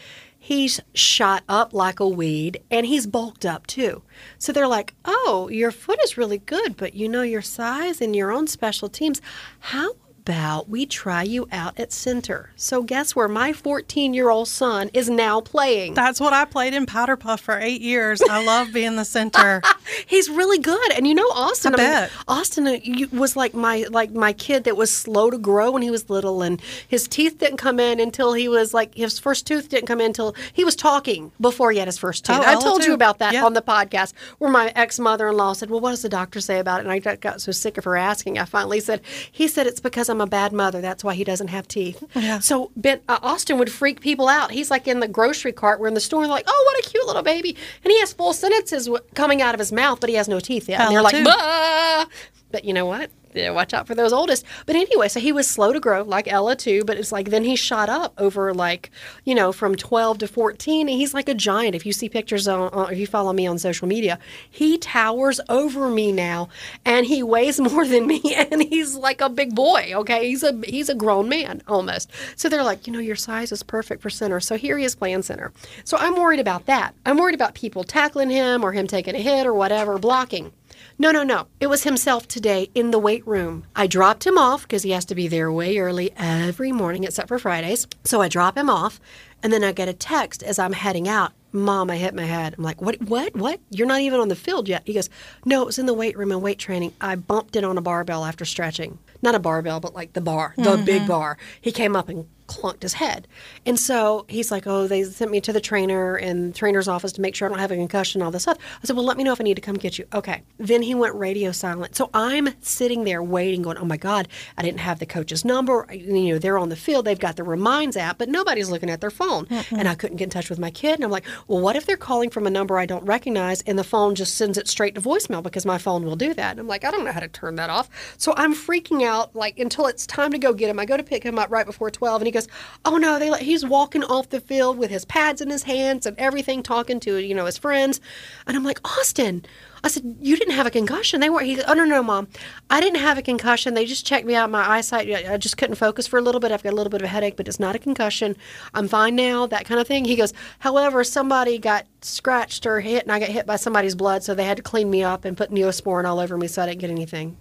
he's 0.47 0.79
shot 0.93 1.43
up 1.49 1.73
like 1.73 1.99
a 1.99 2.07
weed 2.07 2.63
and 2.71 2.85
he's 2.85 3.05
bulked 3.05 3.45
up 3.45 3.67
too. 3.67 4.01
So 4.39 4.53
they're 4.53 4.65
like, 4.65 4.93
oh, 5.03 5.49
your 5.51 5.71
foot 5.71 5.99
is 6.05 6.17
really 6.17 6.37
good, 6.37 6.77
but 6.77 6.93
you 6.93 7.09
know 7.09 7.21
your 7.21 7.41
size 7.41 7.99
and 7.99 8.15
your 8.15 8.31
own 8.31 8.47
special 8.47 8.87
teams. 8.87 9.21
How 9.59 9.95
about 10.21 10.69
we 10.69 10.85
try 10.85 11.23
you 11.23 11.49
out 11.51 11.77
at 11.77 11.91
center? 11.91 12.51
So 12.55 12.81
guess 12.81 13.13
where 13.13 13.27
my 13.27 13.51
14 13.51 14.13
year 14.13 14.29
old 14.29 14.47
son 14.47 14.89
is 14.93 15.09
now 15.09 15.41
playing? 15.41 15.95
That's 15.95 16.21
what 16.21 16.31
I 16.31 16.45
played 16.45 16.73
in 16.73 16.85
Powder 16.85 17.17
Puff 17.17 17.41
for 17.41 17.59
eight 17.59 17.81
years. 17.81 18.21
I 18.21 18.45
love 18.45 18.71
being 18.71 18.95
the 18.95 19.03
center. 19.03 19.61
He's 20.05 20.29
really 20.29 20.57
good, 20.59 20.91
and 20.93 21.07
you 21.07 21.13
know 21.13 21.27
Austin. 21.29 21.73
I 21.75 21.77
mean, 21.77 21.87
bet. 21.87 22.11
Austin 22.27 22.67
uh, 22.67 22.77
was 23.11 23.35
like 23.35 23.53
my 23.53 23.85
like 23.89 24.11
my 24.11 24.33
kid 24.33 24.63
that 24.65 24.75
was 24.77 24.91
slow 24.91 25.29
to 25.29 25.37
grow 25.37 25.71
when 25.71 25.81
he 25.81 25.91
was 25.91 26.09
little, 26.09 26.41
and 26.41 26.61
his 26.87 27.07
teeth 27.07 27.37
didn't 27.37 27.57
come 27.57 27.79
in 27.79 27.99
until 27.99 28.33
he 28.33 28.47
was 28.47 28.73
like 28.73 28.93
his 28.95 29.19
first 29.19 29.45
tooth 29.47 29.69
didn't 29.69 29.87
come 29.87 29.99
in 30.01 30.07
until 30.07 30.35
he 30.53 30.63
was 30.63 30.75
talking 30.75 31.31
before 31.39 31.71
he 31.71 31.79
had 31.79 31.87
his 31.87 31.97
first 31.97 32.25
tooth. 32.25 32.37
Oh, 32.37 32.41
I 32.41 32.53
Ella 32.53 32.63
told 32.63 32.85
you 32.85 32.93
about 32.93 33.19
that 33.19 33.33
Yeah. 33.33 33.45
on 33.45 33.53
the 33.53 33.61
podcast 33.61 34.13
where 34.39 34.49
my 34.51 34.71
ex 34.75 34.99
mother 34.99 35.27
in 35.29 35.37
law 35.37 35.53
said, 35.53 35.69
"Well, 35.69 35.79
what 35.79 35.91
does 35.91 36.01
the 36.01 36.09
doctor 36.09 36.39
say 36.41 36.59
about 36.59 36.79
it?" 36.79 36.85
And 36.87 36.91
I 36.91 37.15
got, 37.15 37.41
so 37.41 37.51
sick 37.51 37.77
of 37.77 37.83
her 37.85 37.95
asking, 37.97 38.37
I 38.39 38.45
finally 38.45 38.79
said, 38.79 39.01
"He 39.31 39.47
said 39.47 39.67
it's 39.67 39.79
because 39.79 40.09
I'm 40.09 40.21
a 40.21 40.27
bad 40.27 40.51
mother. 40.53 40.81
That's 40.81 41.03
why 41.03 41.13
he 41.13 41.23
doesn't 41.23 41.47
have 41.49 41.67
teeth." 41.67 42.03
Yeah. 42.15 42.39
So 42.39 42.71
Ben 42.75 42.99
uh, 43.07 43.19
Austin 43.21 43.57
would 43.57 43.71
freak 43.71 44.01
people 44.01 44.27
out. 44.27 44.51
He's 44.51 44.69
like 44.71 44.87
in 44.87 44.99
the 44.99 45.07
grocery 45.07 45.51
cart. 45.51 45.79
We're 45.79 45.87
in 45.87 45.93
the 45.93 45.99
store, 45.99 46.21
and 46.23 46.29
they're 46.29 46.35
like, 46.37 46.45
"Oh, 46.47 46.63
what 46.73 46.85
a 46.85 46.89
cute 46.89 47.05
little 47.05 47.23
baby!" 47.23 47.55
And 47.83 47.91
he 47.91 47.99
has 47.99 48.13
full 48.13 48.33
sentences 48.33 48.89
coming 49.13 49.41
out 49.41 49.53
of 49.53 49.59
his 49.59 49.71
mouth, 49.77 49.99
but 50.01 50.09
he 50.09 50.15
has 50.17 50.27
no 50.27 50.39
teeth 50.41 50.67
yet. 50.67 50.81
And 50.81 50.91
they're 50.91 51.01
like, 51.01 51.23
"Bah!" 51.23 52.05
But 52.51 52.65
you 52.65 52.73
know 52.73 52.85
what? 52.85 53.09
Yeah, 53.37 53.51
watch 53.51 53.73
out 53.73 53.87
for 53.87 53.95
those 53.95 54.13
oldest. 54.13 54.45
But 54.65 54.75
anyway, 54.75 55.07
so 55.07 55.19
he 55.19 55.31
was 55.31 55.47
slow 55.47 55.73
to 55.73 55.79
grow, 55.79 56.03
like 56.03 56.27
Ella 56.27 56.55
too. 56.55 56.83
But 56.85 56.97
it's 56.97 57.11
like 57.11 57.29
then 57.29 57.43
he 57.43 57.55
shot 57.55 57.89
up 57.89 58.13
over 58.17 58.53
like 58.53 58.91
you 59.25 59.35
know 59.35 59.51
from 59.51 59.75
twelve 59.75 60.17
to 60.19 60.27
fourteen, 60.27 60.89
and 60.89 60.97
he's 60.97 61.13
like 61.13 61.29
a 61.29 61.33
giant. 61.33 61.75
If 61.75 61.85
you 61.85 61.93
see 61.93 62.09
pictures 62.09 62.47
on, 62.47 62.69
on 62.73 62.91
if 62.91 62.97
you 62.97 63.07
follow 63.07 63.33
me 63.33 63.47
on 63.47 63.57
social 63.59 63.87
media, 63.87 64.19
he 64.49 64.77
towers 64.77 65.39
over 65.49 65.89
me 65.89 66.11
now, 66.11 66.49
and 66.85 67.05
he 67.05 67.23
weighs 67.23 67.59
more 67.71 67.85
than 67.85 68.07
me, 68.07 68.21
and 68.35 68.63
he's 68.63 68.95
like 68.95 69.21
a 69.21 69.29
big 69.29 69.55
boy. 69.55 69.91
Okay, 69.93 70.27
he's 70.27 70.43
a 70.43 70.59
he's 70.65 70.89
a 70.89 70.95
grown 70.95 71.29
man 71.29 71.61
almost. 71.67 72.11
So 72.35 72.49
they're 72.49 72.63
like, 72.63 72.87
you 72.87 72.93
know, 72.93 72.99
your 72.99 73.15
size 73.15 73.51
is 73.51 73.63
perfect 73.63 74.01
for 74.01 74.09
center. 74.09 74.39
So 74.39 74.57
here 74.57 74.77
he 74.77 74.85
is 74.85 74.95
playing 74.95 75.23
center. 75.23 75.51
So 75.83 75.97
I'm 75.97 76.15
worried 76.15 76.39
about 76.39 76.65
that. 76.65 76.95
I'm 77.05 77.17
worried 77.17 77.35
about 77.35 77.53
people 77.53 77.83
tackling 77.83 78.29
him 78.29 78.63
or 78.63 78.71
him 78.71 78.87
taking 78.87 79.15
a 79.15 79.19
hit 79.19 79.45
or 79.45 79.53
whatever, 79.53 79.97
blocking. 79.97 80.51
No, 80.99 81.11
no, 81.11 81.23
no. 81.23 81.47
It 81.59 81.67
was 81.67 81.83
himself 81.83 82.27
today 82.27 82.69
in 82.73 82.91
the 82.91 82.99
weight 82.99 83.25
room. 83.27 83.65
I 83.75 83.87
dropped 83.87 84.25
him 84.25 84.37
off 84.37 84.63
because 84.63 84.83
he 84.83 84.91
has 84.91 85.05
to 85.05 85.15
be 85.15 85.27
there 85.27 85.51
way 85.51 85.77
early 85.77 86.11
every 86.17 86.71
morning 86.71 87.03
except 87.03 87.27
for 87.27 87.37
Fridays. 87.37 87.87
So 88.03 88.21
I 88.21 88.27
drop 88.27 88.57
him 88.57 88.69
off 88.69 88.99
and 89.43 89.53
then 89.53 89.63
I 89.63 89.71
get 89.71 89.87
a 89.87 89.93
text 89.93 90.41
as 90.43 90.57
I'm 90.57 90.73
heading 90.73 91.07
out. 91.07 91.33
Mom, 91.51 91.89
I 91.89 91.97
hit 91.97 92.13
my 92.13 92.23
head. 92.23 92.55
I'm 92.57 92.63
like, 92.63 92.81
what, 92.81 93.01
what, 93.01 93.35
what? 93.35 93.59
You're 93.69 93.87
not 93.87 94.01
even 94.01 94.19
on 94.19 94.27
the 94.27 94.35
field 94.35 94.67
yet. 94.67 94.83
He 94.85 94.93
goes, 94.93 95.09
no, 95.45 95.61
it 95.61 95.65
was 95.65 95.79
in 95.79 95.85
the 95.85 95.93
weight 95.93 96.17
room 96.17 96.31
and 96.31 96.41
weight 96.41 96.59
training. 96.59 96.93
I 96.99 97.15
bumped 97.15 97.55
it 97.55 97.63
on 97.63 97.77
a 97.77 97.81
barbell 97.81 98.25
after 98.25 98.45
stretching. 98.45 98.99
Not 99.21 99.35
a 99.35 99.39
barbell, 99.39 99.79
but 99.79 99.95
like 99.95 100.13
the 100.13 100.21
bar, 100.21 100.53
the 100.57 100.63
mm-hmm. 100.63 100.85
big 100.85 101.07
bar. 101.07 101.37
He 101.61 101.71
came 101.71 101.95
up 101.95 102.09
and 102.09 102.27
clunked 102.47 102.81
his 102.81 102.93
head. 102.93 103.27
And 103.65 103.79
so 103.79 104.25
he's 104.27 104.51
like, 104.51 104.65
Oh, 104.67 104.87
they 104.87 105.03
sent 105.03 105.31
me 105.31 105.41
to 105.41 105.53
the 105.53 105.61
trainer 105.61 106.15
and 106.15 106.53
trainer's 106.55 106.87
office 106.87 107.11
to 107.13 107.21
make 107.21 107.35
sure 107.35 107.47
I 107.47 107.49
don't 107.49 107.59
have 107.59 107.71
a 107.71 107.75
concussion, 107.75 108.21
all 108.21 108.31
this 108.31 108.43
stuff. 108.43 108.57
I 108.81 108.85
said, 108.85 108.95
Well, 108.95 109.05
let 109.05 109.17
me 109.17 109.23
know 109.23 109.33
if 109.33 109.41
I 109.41 109.43
need 109.43 109.55
to 109.55 109.61
come 109.61 109.75
get 109.75 109.97
you. 109.97 110.05
Okay. 110.13 110.43
Then 110.57 110.81
he 110.81 110.95
went 110.95 111.15
radio 111.15 111.51
silent. 111.51 111.95
So 111.95 112.09
I'm 112.13 112.49
sitting 112.61 113.03
there 113.03 113.21
waiting, 113.21 113.61
going, 113.61 113.77
Oh 113.77 113.85
my 113.85 113.97
God, 113.97 114.27
I 114.57 114.63
didn't 114.63 114.79
have 114.79 114.99
the 114.99 115.05
coach's 115.05 115.45
number. 115.45 115.85
You 115.91 116.33
know, 116.33 116.39
they're 116.39 116.57
on 116.57 116.69
the 116.69 116.75
field, 116.75 117.05
they've 117.05 117.19
got 117.19 117.35
the 117.35 117.43
Reminds 117.43 117.97
app, 117.97 118.17
but 118.17 118.29
nobody's 118.29 118.69
looking 118.69 118.89
at 118.89 119.01
their 119.01 119.11
phone. 119.11 119.47
And 119.71 119.87
I 119.87 119.95
couldn't 119.95 120.17
get 120.17 120.25
in 120.25 120.29
touch 120.29 120.49
with 120.49 120.59
my 120.59 120.71
kid. 120.71 120.95
And 120.95 121.03
I'm 121.03 121.11
like, 121.11 121.25
Well, 121.47 121.61
what 121.61 121.75
if 121.75 121.85
they're 121.85 121.97
calling 121.97 122.29
from 122.29 122.47
a 122.47 122.49
number 122.49 122.77
I 122.77 122.85
don't 122.85 123.05
recognize 123.05 123.61
and 123.61 123.77
the 123.77 123.83
phone 123.83 124.15
just 124.15 124.35
sends 124.35 124.57
it 124.57 124.67
straight 124.67 124.95
to 124.95 125.01
voicemail 125.01 125.43
because 125.43 125.65
my 125.65 125.77
phone 125.77 126.05
will 126.05 126.15
do 126.15 126.33
that? 126.33 126.51
And 126.51 126.59
I'm 126.59 126.67
like, 126.67 126.83
I 126.83 126.91
don't 126.91 127.05
know 127.05 127.11
how 127.11 127.19
to 127.19 127.27
turn 127.27 127.55
that 127.55 127.69
off. 127.69 127.89
So 128.17 128.33
I'm 128.37 128.53
freaking 128.53 129.03
out 129.03 129.35
like 129.35 129.59
until 129.59 129.87
it's 129.87 130.05
time 130.07 130.31
to 130.31 130.37
go 130.37 130.53
get 130.53 130.69
him. 130.69 130.79
I 130.79 130.85
go 130.85 130.97
to 130.97 131.03
pick 131.03 131.23
him 131.23 131.37
up 131.39 131.51
right 131.51 131.65
before 131.65 131.91
12 131.91 132.21
and 132.21 132.27
he 132.27 132.31
goes, 132.37 132.47
"Oh 132.85 132.97
no, 132.97 133.19
they 133.19 133.29
let, 133.29 133.41
he's 133.41 133.65
walking 133.65 134.03
off 134.03 134.29
the 134.29 134.39
field 134.39 134.77
with 134.77 134.89
his 134.89 135.05
pads 135.05 135.41
in 135.41 135.49
his 135.49 135.63
hands 135.63 136.05
and 136.05 136.17
everything, 136.17 136.63
talking 136.63 136.99
to 137.01 137.17
you 137.17 137.35
know 137.35 137.45
his 137.45 137.57
friends." 137.57 137.99
And 138.45 138.55
I'm 138.55 138.63
like, 138.63 138.79
"Austin." 138.85 139.45
I 139.83 139.89
said, 139.89 140.17
"You 140.21 140.35
didn't 140.37 140.55
have 140.55 140.65
a 140.65 140.71
concussion." 140.71 141.19
They 141.19 141.29
weren't. 141.29 141.45
He 141.45 141.55
goes, 141.55 141.65
"Oh 141.67 141.73
no, 141.73 141.85
no, 141.85 142.01
mom, 142.01 142.27
I 142.69 142.81
didn't 142.81 142.99
have 142.99 143.17
a 143.17 143.21
concussion. 143.21 143.73
They 143.73 143.85
just 143.85 144.05
checked 144.05 144.25
me 144.25 144.35
out. 144.35 144.49
My 144.49 144.67
eyesight, 144.69 145.07
I 145.29 145.37
just 145.37 145.57
couldn't 145.57 145.75
focus 145.75 146.07
for 146.07 146.17
a 146.17 146.21
little 146.21 146.41
bit. 146.41 146.51
I've 146.51 146.63
got 146.63 146.73
a 146.73 146.75
little 146.75 146.89
bit 146.89 147.01
of 147.01 147.05
a 147.05 147.09
headache, 147.09 147.37
but 147.37 147.47
it's 147.47 147.59
not 147.59 147.75
a 147.75 147.79
concussion. 147.79 148.35
I'm 148.73 148.87
fine 148.87 149.15
now. 149.15 149.45
That 149.47 149.65
kind 149.65 149.79
of 149.79 149.87
thing." 149.87 150.05
He 150.05 150.15
goes, 150.15 150.33
"However, 150.59 151.03
somebody 151.03 151.57
got 151.57 151.85
scratched 152.01 152.65
or 152.65 152.79
hit, 152.81 153.03
and 153.03 153.11
I 153.11 153.19
got 153.19 153.29
hit 153.29 153.45
by 153.45 153.55
somebody's 153.55 153.95
blood, 153.95 154.23
so 154.23 154.33
they 154.33 154.45
had 154.45 154.57
to 154.57 154.63
clean 154.63 154.89
me 154.89 155.03
up 155.03 155.25
and 155.25 155.37
put 155.37 155.51
Neosporin 155.51 156.05
all 156.05 156.19
over 156.19 156.37
me, 156.37 156.47
so 156.47 156.63
I 156.63 156.67
didn't 156.67 156.81
get 156.81 156.89
anything." 156.89 157.37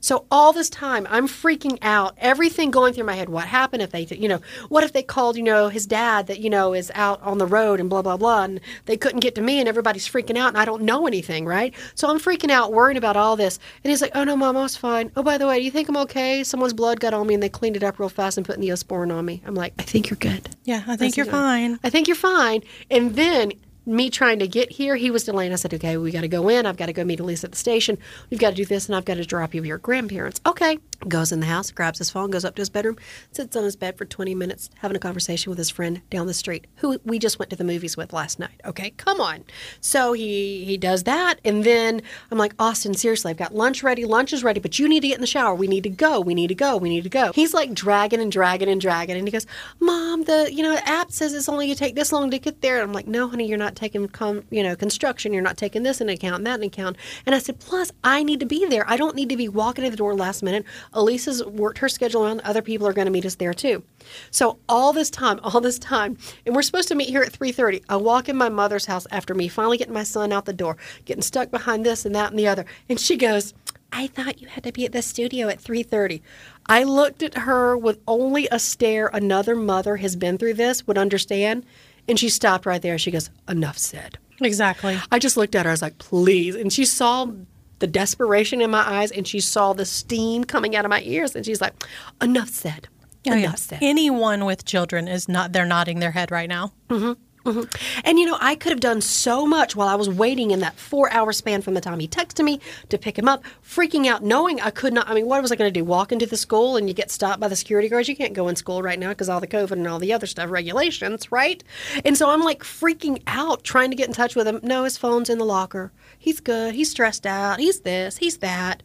So 0.00 0.26
all 0.30 0.52
this 0.52 0.70
time, 0.70 1.06
I'm 1.10 1.28
freaking 1.28 1.78
out. 1.82 2.14
Everything 2.18 2.70
going 2.70 2.92
through 2.92 3.04
my 3.04 3.14
head. 3.14 3.28
What 3.28 3.46
happened 3.46 3.82
if 3.82 3.90
they, 3.90 4.06
you 4.06 4.28
know, 4.28 4.40
what 4.68 4.84
if 4.84 4.92
they 4.92 5.02
called, 5.02 5.36
you 5.36 5.42
know, 5.42 5.68
his 5.68 5.86
dad 5.86 6.26
that 6.26 6.40
you 6.40 6.50
know 6.50 6.74
is 6.74 6.90
out 6.94 7.22
on 7.22 7.38
the 7.38 7.46
road 7.46 7.80
and 7.80 7.88
blah 7.90 8.02
blah 8.02 8.16
blah, 8.16 8.44
and 8.44 8.60
they 8.86 8.96
couldn't 8.96 9.20
get 9.20 9.34
to 9.36 9.40
me, 9.40 9.58
and 9.60 9.68
everybody's 9.68 10.08
freaking 10.08 10.36
out, 10.36 10.48
and 10.48 10.58
I 10.58 10.64
don't 10.64 10.82
know 10.82 11.06
anything, 11.06 11.46
right? 11.46 11.74
So 11.94 12.08
I'm 12.08 12.18
freaking 12.18 12.50
out, 12.50 12.72
worrying 12.72 12.96
about 12.96 13.16
all 13.16 13.36
this. 13.36 13.58
And 13.82 13.90
he's 13.90 14.02
like, 14.02 14.12
"Oh 14.14 14.24
no, 14.24 14.36
mom, 14.36 14.56
I 14.56 14.62
was 14.62 14.76
fine. 14.76 15.10
Oh, 15.16 15.22
by 15.22 15.38
the 15.38 15.46
way, 15.46 15.58
do 15.58 15.64
you 15.64 15.70
think 15.70 15.88
I'm 15.88 15.96
okay? 15.98 16.44
Someone's 16.44 16.72
blood 16.72 17.00
got 17.00 17.14
on 17.14 17.26
me, 17.26 17.34
and 17.34 17.42
they 17.42 17.48
cleaned 17.48 17.76
it 17.76 17.82
up 17.82 17.98
real 17.98 18.08
fast 18.08 18.36
and 18.36 18.46
put 18.46 18.58
Neosporin 18.58 19.14
on 19.14 19.24
me." 19.24 19.42
I'm 19.46 19.54
like, 19.54 19.74
"I 19.78 19.82
think 19.82 20.10
you're 20.10 20.16
good." 20.16 20.48
Yeah, 20.64 20.82
I 20.86 20.96
think 20.96 21.16
you're 21.16 21.26
fine. 21.26 21.78
I 21.84 21.90
think 21.90 22.08
you're 22.08 22.16
fine. 22.16 22.62
And 22.90 23.16
then 23.16 23.52
me 23.86 24.10
trying 24.10 24.38
to 24.38 24.48
get 24.48 24.72
here, 24.72 24.96
he 24.96 25.10
was 25.10 25.24
delaying. 25.24 25.52
I 25.52 25.56
said, 25.56 25.74
okay, 25.74 25.96
we 25.96 26.10
got 26.10 26.22
to 26.22 26.28
go 26.28 26.48
in. 26.48 26.66
I've 26.66 26.76
got 26.76 26.86
to 26.86 26.92
go 26.92 27.04
meet 27.04 27.20
Elise 27.20 27.44
at 27.44 27.50
the 27.52 27.56
station. 27.56 27.98
We've 28.30 28.40
got 28.40 28.50
to 28.50 28.56
do 28.56 28.64
this, 28.64 28.86
and 28.86 28.96
I've 28.96 29.04
got 29.04 29.14
to 29.14 29.24
drop 29.24 29.54
you 29.54 29.62
your 29.62 29.78
grandparents. 29.78 30.40
Okay. 30.46 30.78
Goes 31.08 31.32
in 31.32 31.40
the 31.40 31.46
house, 31.46 31.70
grabs 31.70 31.98
his 31.98 32.10
phone, 32.10 32.30
goes 32.30 32.44
up 32.44 32.54
to 32.56 32.62
his 32.62 32.70
bedroom, 32.70 32.96
sits 33.32 33.56
on 33.56 33.64
his 33.64 33.76
bed 33.76 33.98
for 33.98 34.04
20 34.04 34.34
minutes, 34.34 34.70
having 34.76 34.96
a 34.96 35.00
conversation 35.00 35.50
with 35.50 35.58
his 35.58 35.70
friend 35.70 36.00
down 36.10 36.26
the 36.26 36.34
street, 36.34 36.66
who 36.76 36.98
we 37.04 37.18
just 37.18 37.38
went 37.38 37.50
to 37.50 37.56
the 37.56 37.64
movies 37.64 37.96
with 37.96 38.12
last 38.12 38.38
night. 38.38 38.60
Okay, 38.64 38.90
come 38.90 39.20
on. 39.20 39.44
So 39.80 40.12
he 40.12 40.64
he 40.64 40.76
does 40.76 41.04
that, 41.04 41.40
and 41.44 41.64
then 41.64 42.02
I'm 42.30 42.38
like, 42.38 42.54
Austin, 42.58 42.94
seriously, 42.94 43.30
I've 43.30 43.36
got 43.36 43.54
lunch 43.54 43.82
ready. 43.82 44.04
Lunch 44.04 44.32
is 44.32 44.42
ready, 44.42 44.60
but 44.60 44.78
you 44.78 44.88
need 44.88 45.00
to 45.00 45.08
get 45.08 45.16
in 45.16 45.20
the 45.20 45.26
shower. 45.26 45.54
We 45.54 45.66
need 45.66 45.82
to 45.84 45.90
go. 45.90 46.20
We 46.20 46.34
need 46.34 46.48
to 46.48 46.54
go. 46.54 46.76
We 46.76 46.88
need 46.88 47.04
to 47.04 47.10
go. 47.10 47.32
He's 47.32 47.52
like 47.54 47.74
dragging 47.74 48.20
and 48.20 48.32
dragging 48.32 48.68
and 48.68 48.80
dragging, 48.80 49.16
and 49.16 49.26
he 49.26 49.32
goes, 49.32 49.46
Mom, 49.80 50.24
the 50.24 50.52
you 50.52 50.62
know 50.62 50.76
app 50.84 51.12
says 51.12 51.34
it's 51.34 51.48
only 51.48 51.66
going 51.66 51.76
to 51.76 51.78
take 51.78 51.94
this 51.94 52.12
long 52.12 52.30
to 52.30 52.38
get 52.38 52.60
there. 52.60 52.76
And 52.76 52.84
I'm 52.84 52.92
like, 52.92 53.06
No, 53.06 53.28
honey, 53.28 53.46
you're 53.46 53.58
not 53.58 53.76
taking 53.76 54.08
com- 54.08 54.44
you 54.50 54.62
know 54.62 54.76
construction. 54.76 55.32
You're 55.32 55.42
not 55.42 55.56
taking 55.56 55.82
this 55.82 56.00
into 56.00 56.14
account 56.14 56.36
and 56.36 56.46
that 56.46 56.54
into 56.54 56.66
account. 56.66 56.96
And 57.26 57.34
I 57.34 57.38
said, 57.38 57.60
Plus, 57.60 57.90
I 58.02 58.22
need 58.22 58.40
to 58.40 58.46
be 58.46 58.66
there. 58.66 58.88
I 58.88 58.96
don't 58.96 59.16
need 59.16 59.28
to 59.28 59.36
be 59.36 59.48
walking 59.48 59.84
to 59.84 59.90
the 59.90 59.96
door 59.96 60.14
last 60.14 60.42
minute. 60.42 60.64
Elise 60.94 61.26
has 61.26 61.44
worked 61.44 61.78
her 61.78 61.88
schedule 61.88 62.24
around. 62.24 62.40
Other 62.40 62.62
people 62.62 62.86
are 62.86 62.92
going 62.92 63.06
to 63.06 63.12
meet 63.12 63.26
us 63.26 63.34
there 63.34 63.52
too. 63.52 63.82
So 64.30 64.58
all 64.68 64.92
this 64.92 65.10
time, 65.10 65.40
all 65.42 65.60
this 65.60 65.78
time, 65.78 66.16
and 66.46 66.54
we're 66.54 66.62
supposed 66.62 66.88
to 66.88 66.94
meet 66.94 67.08
here 67.08 67.22
at 67.22 67.32
3:30. 67.32 67.82
I 67.88 67.96
walk 67.96 68.28
in 68.28 68.36
my 68.36 68.48
mother's 68.48 68.86
house 68.86 69.06
after 69.10 69.34
me 69.34 69.48
finally 69.48 69.76
getting 69.76 69.92
my 69.92 70.04
son 70.04 70.32
out 70.32 70.46
the 70.46 70.52
door, 70.52 70.76
getting 71.04 71.22
stuck 71.22 71.50
behind 71.50 71.84
this 71.84 72.06
and 72.06 72.14
that 72.14 72.30
and 72.30 72.38
the 72.38 72.48
other, 72.48 72.64
and 72.88 72.98
she 72.98 73.16
goes. 73.16 73.52
I 73.96 74.08
thought 74.08 74.40
you 74.40 74.48
had 74.48 74.64
to 74.64 74.72
be 74.72 74.84
at 74.84 74.90
the 74.90 75.02
studio 75.02 75.48
at 75.48 75.60
3:30. 75.60 76.20
I 76.66 76.82
looked 76.82 77.22
at 77.22 77.38
her 77.38 77.76
with 77.76 78.00
only 78.08 78.48
a 78.50 78.58
stare 78.58 79.08
another 79.12 79.54
mother 79.54 79.98
has 79.98 80.16
been 80.16 80.36
through 80.36 80.54
this 80.54 80.84
would 80.84 80.98
understand, 80.98 81.64
and 82.08 82.18
she 82.18 82.28
stopped 82.28 82.66
right 82.66 82.82
there. 82.82 82.98
She 82.98 83.12
goes, 83.12 83.30
"Enough 83.48 83.78
said." 83.78 84.18
Exactly. 84.40 84.98
I 85.12 85.20
just 85.20 85.36
looked 85.36 85.54
at 85.54 85.64
her. 85.64 85.70
I 85.70 85.74
was 85.74 85.82
like, 85.82 85.98
"Please!" 85.98 86.56
And 86.56 86.72
she 86.72 86.84
saw 86.84 87.30
the 87.78 87.86
desperation 87.86 88.60
in 88.60 88.70
my 88.70 88.88
eyes, 88.88 89.10
and 89.10 89.26
she 89.26 89.40
saw 89.40 89.72
the 89.72 89.84
steam 89.84 90.44
coming 90.44 90.76
out 90.76 90.84
of 90.84 90.90
my 90.90 91.02
ears, 91.02 91.34
and 91.34 91.44
she's 91.44 91.60
like, 91.60 91.74
"Enough 92.22 92.48
said." 92.48 92.88
Oh, 93.26 93.32
Enough 93.32 93.42
yeah. 93.42 93.54
said. 93.54 93.78
Anyone 93.80 94.44
with 94.44 94.64
children 94.66 95.08
is 95.08 95.28
not, 95.28 95.52
they're 95.52 95.64
nodding 95.64 95.98
their 95.98 96.10
head 96.10 96.30
right 96.30 96.48
now. 96.48 96.74
Mm-hmm. 96.90 97.12
Mm-hmm. 97.44 98.00
And 98.04 98.18
you 98.18 98.26
know, 98.26 98.38
I 98.40 98.54
could 98.54 98.70
have 98.70 98.80
done 98.80 99.00
so 99.00 99.46
much 99.46 99.76
while 99.76 99.88
I 99.88 99.94
was 99.96 100.08
waiting 100.08 100.50
in 100.50 100.60
that 100.60 100.76
four 100.76 101.12
hour 101.12 101.32
span 101.32 101.60
from 101.60 101.74
the 101.74 101.80
time 101.80 101.98
he 101.98 102.08
texted 102.08 102.44
me 102.44 102.58
to 102.88 102.96
pick 102.96 103.18
him 103.18 103.28
up, 103.28 103.44
freaking 103.62 104.06
out, 104.06 104.22
knowing 104.22 104.60
I 104.60 104.70
could 104.70 104.94
not. 104.94 105.08
I 105.08 105.14
mean, 105.14 105.26
what 105.26 105.42
was 105.42 105.52
I 105.52 105.56
going 105.56 105.72
to 105.72 105.80
do? 105.80 105.84
Walk 105.84 106.10
into 106.10 106.26
the 106.26 106.36
school 106.38 106.76
and 106.76 106.88
you 106.88 106.94
get 106.94 107.10
stopped 107.10 107.40
by 107.40 107.48
the 107.48 107.56
security 107.56 107.88
guards? 107.88 108.08
You 108.08 108.16
can't 108.16 108.32
go 108.32 108.48
in 108.48 108.56
school 108.56 108.82
right 108.82 108.98
now 108.98 109.10
because 109.10 109.28
all 109.28 109.40
the 109.40 109.46
COVID 109.46 109.72
and 109.72 109.86
all 109.86 109.98
the 109.98 110.12
other 110.12 110.26
stuff, 110.26 110.50
regulations, 110.50 111.30
right? 111.30 111.62
And 112.04 112.16
so 112.16 112.30
I'm 112.30 112.40
like 112.40 112.62
freaking 112.62 113.22
out 113.26 113.62
trying 113.62 113.90
to 113.90 113.96
get 113.96 114.08
in 114.08 114.14
touch 114.14 114.34
with 114.34 114.48
him. 114.48 114.60
No, 114.62 114.84
his 114.84 114.96
phone's 114.96 115.28
in 115.28 115.38
the 115.38 115.44
locker. 115.44 115.92
He's 116.18 116.40
good. 116.40 116.74
He's 116.74 116.90
stressed 116.90 117.26
out. 117.26 117.60
He's 117.60 117.80
this. 117.80 118.16
He's 118.16 118.38
that. 118.38 118.82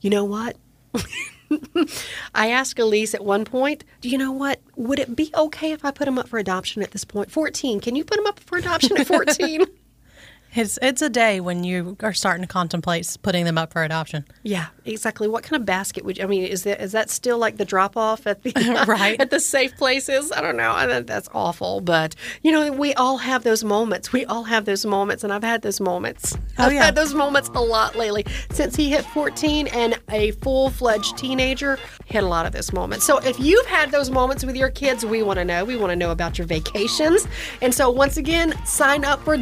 You 0.00 0.10
know 0.10 0.24
what? 0.24 0.56
I 2.34 2.50
asked 2.50 2.78
Elise 2.78 3.14
at 3.14 3.24
one 3.24 3.44
point, 3.44 3.84
do 4.00 4.08
you 4.08 4.18
know 4.18 4.32
what? 4.32 4.60
Would 4.76 4.98
it 4.98 5.16
be 5.16 5.30
okay 5.34 5.72
if 5.72 5.84
I 5.84 5.90
put 5.90 6.08
him 6.08 6.18
up 6.18 6.28
for 6.28 6.38
adoption 6.38 6.82
at 6.82 6.92
this 6.92 7.04
point? 7.04 7.30
14. 7.30 7.80
Can 7.80 7.96
you 7.96 8.04
put 8.04 8.18
him 8.18 8.26
up 8.26 8.40
for 8.40 8.58
adoption 8.58 8.96
at 8.96 9.06
14? 9.06 9.64
It's 10.54 10.78
it's 10.82 11.00
a 11.02 11.08
day 11.08 11.40
when 11.40 11.64
you 11.64 11.96
are 12.00 12.12
starting 12.12 12.42
to 12.42 12.48
contemplate 12.48 13.16
putting 13.22 13.44
them 13.44 13.56
up 13.56 13.72
for 13.72 13.84
adoption. 13.84 14.24
yeah, 14.42 14.66
exactly. 14.84 15.28
What 15.28 15.44
kind 15.44 15.60
of 15.60 15.64
basket 15.66 16.04
would 16.04 16.18
you, 16.18 16.24
I 16.24 16.26
mean, 16.26 16.44
is 16.44 16.64
that, 16.64 16.80
is 16.80 16.92
that 16.92 17.08
still 17.10 17.38
like 17.38 17.56
the 17.56 17.64
drop 17.64 17.96
off 17.96 18.26
at 18.26 18.42
the, 18.42 18.52
Right. 18.88 19.20
at 19.20 19.30
the 19.30 19.40
safe 19.40 19.76
places? 19.76 20.32
I 20.32 20.40
don't 20.40 20.56
know. 20.56 20.70
I 20.72 21.00
that's 21.00 21.28
awful. 21.32 21.80
But, 21.80 22.14
you 22.42 22.50
know, 22.52 22.72
we 22.72 22.92
all 22.94 23.18
have 23.18 23.44
those 23.44 23.62
moments. 23.62 24.12
We 24.12 24.24
all 24.26 24.44
have 24.44 24.64
those 24.64 24.84
moments. 24.84 25.22
And 25.24 25.32
I've 25.32 25.44
had 25.44 25.62
those 25.62 25.80
moments. 25.80 26.36
Oh, 26.58 26.64
I've 26.64 26.72
yeah. 26.72 26.84
had 26.84 26.94
those 26.96 27.14
moments 27.14 27.48
a 27.54 27.60
lot 27.60 27.94
lately. 27.96 28.26
Since 28.50 28.74
he 28.76 28.90
hit 28.90 29.04
14 29.06 29.68
and 29.68 29.98
a 30.10 30.32
full 30.32 30.70
fledged 30.70 31.16
teenager, 31.16 31.78
hit 32.06 32.24
a 32.24 32.26
lot 32.26 32.44
of 32.46 32.52
those 32.52 32.72
moments. 32.72 33.04
So 33.06 33.18
if 33.18 33.38
you've 33.38 33.66
had 33.66 33.90
those 33.92 34.10
moments 34.10 34.44
with 34.44 34.56
your 34.56 34.70
kids, 34.70 35.06
we 35.06 35.22
want 35.22 35.38
to 35.38 35.44
know. 35.44 35.64
We 35.64 35.76
want 35.76 35.90
to 35.90 35.96
know 35.96 36.10
about 36.10 36.38
your 36.38 36.46
vacations. 36.46 37.26
And 37.62 37.72
so 37.72 37.88
once 37.90 38.16
again, 38.16 38.54
sign 38.66 39.04
up 39.04 39.22
for 39.24 39.36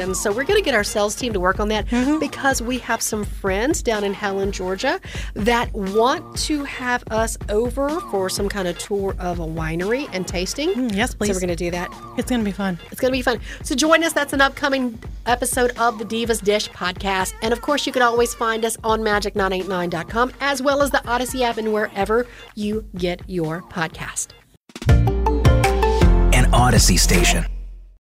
Divacations. 0.00 0.16
So 0.16 0.32
we're 0.32 0.44
going 0.44 0.58
to 0.58 0.64
get 0.64 0.74
our 0.74 0.84
sales 0.84 1.14
team 1.14 1.32
to 1.32 1.40
work 1.40 1.60
on 1.60 1.68
that 1.68 1.86
mm-hmm. 1.86 2.18
because 2.18 2.62
we 2.62 2.78
have 2.78 3.02
some 3.02 3.24
friends 3.24 3.82
down 3.82 4.04
in 4.04 4.14
Helen, 4.14 4.52
Georgia 4.52 5.00
that 5.34 5.72
want 5.72 6.36
to 6.38 6.64
have 6.64 7.04
us 7.10 7.36
over 7.48 8.00
for 8.10 8.28
some 8.28 8.48
kind 8.48 8.68
of 8.68 8.78
tour 8.78 9.14
of 9.18 9.38
a 9.38 9.46
winery 9.46 10.08
and 10.12 10.26
tasting. 10.26 10.70
Mm, 10.70 10.94
yes, 10.94 11.12
So 11.12 11.18
please. 11.18 11.34
we're 11.34 11.40
going 11.40 11.48
to 11.48 11.56
do 11.56 11.70
that. 11.70 11.90
It's 12.16 12.30
going 12.30 12.40
to 12.40 12.44
be 12.44 12.52
fun. 12.52 12.78
It's 12.90 13.00
going 13.00 13.12
to 13.12 13.18
be 13.18 13.22
fun. 13.22 13.40
So 13.62 13.74
join 13.74 14.04
us. 14.04 14.12
That's 14.12 14.32
an 14.32 14.40
upcoming 14.40 14.98
episode 15.26 15.72
of 15.78 15.98
the 15.98 16.04
Divas 16.04 16.42
Dish 16.42 16.68
podcast. 16.70 17.34
And 17.42 17.52
of 17.52 17.60
course, 17.60 17.86
you 17.86 17.92
can 17.92 18.02
always 18.02 18.34
find 18.34 18.64
us 18.64 18.76
on 18.84 19.00
magic989.com 19.00 20.32
as 20.40 20.62
well 20.62 20.82
as 20.82 20.90
the 20.90 20.98
Audacy 20.98 21.42
app 21.42 21.56
and 21.56 21.72
wherever 21.72 22.26
you 22.54 22.86
get 22.96 23.22
your 23.28 23.62
podcast. 23.62 24.28
An 26.32 26.50
Audacy 26.52 26.98
station. 26.98 27.44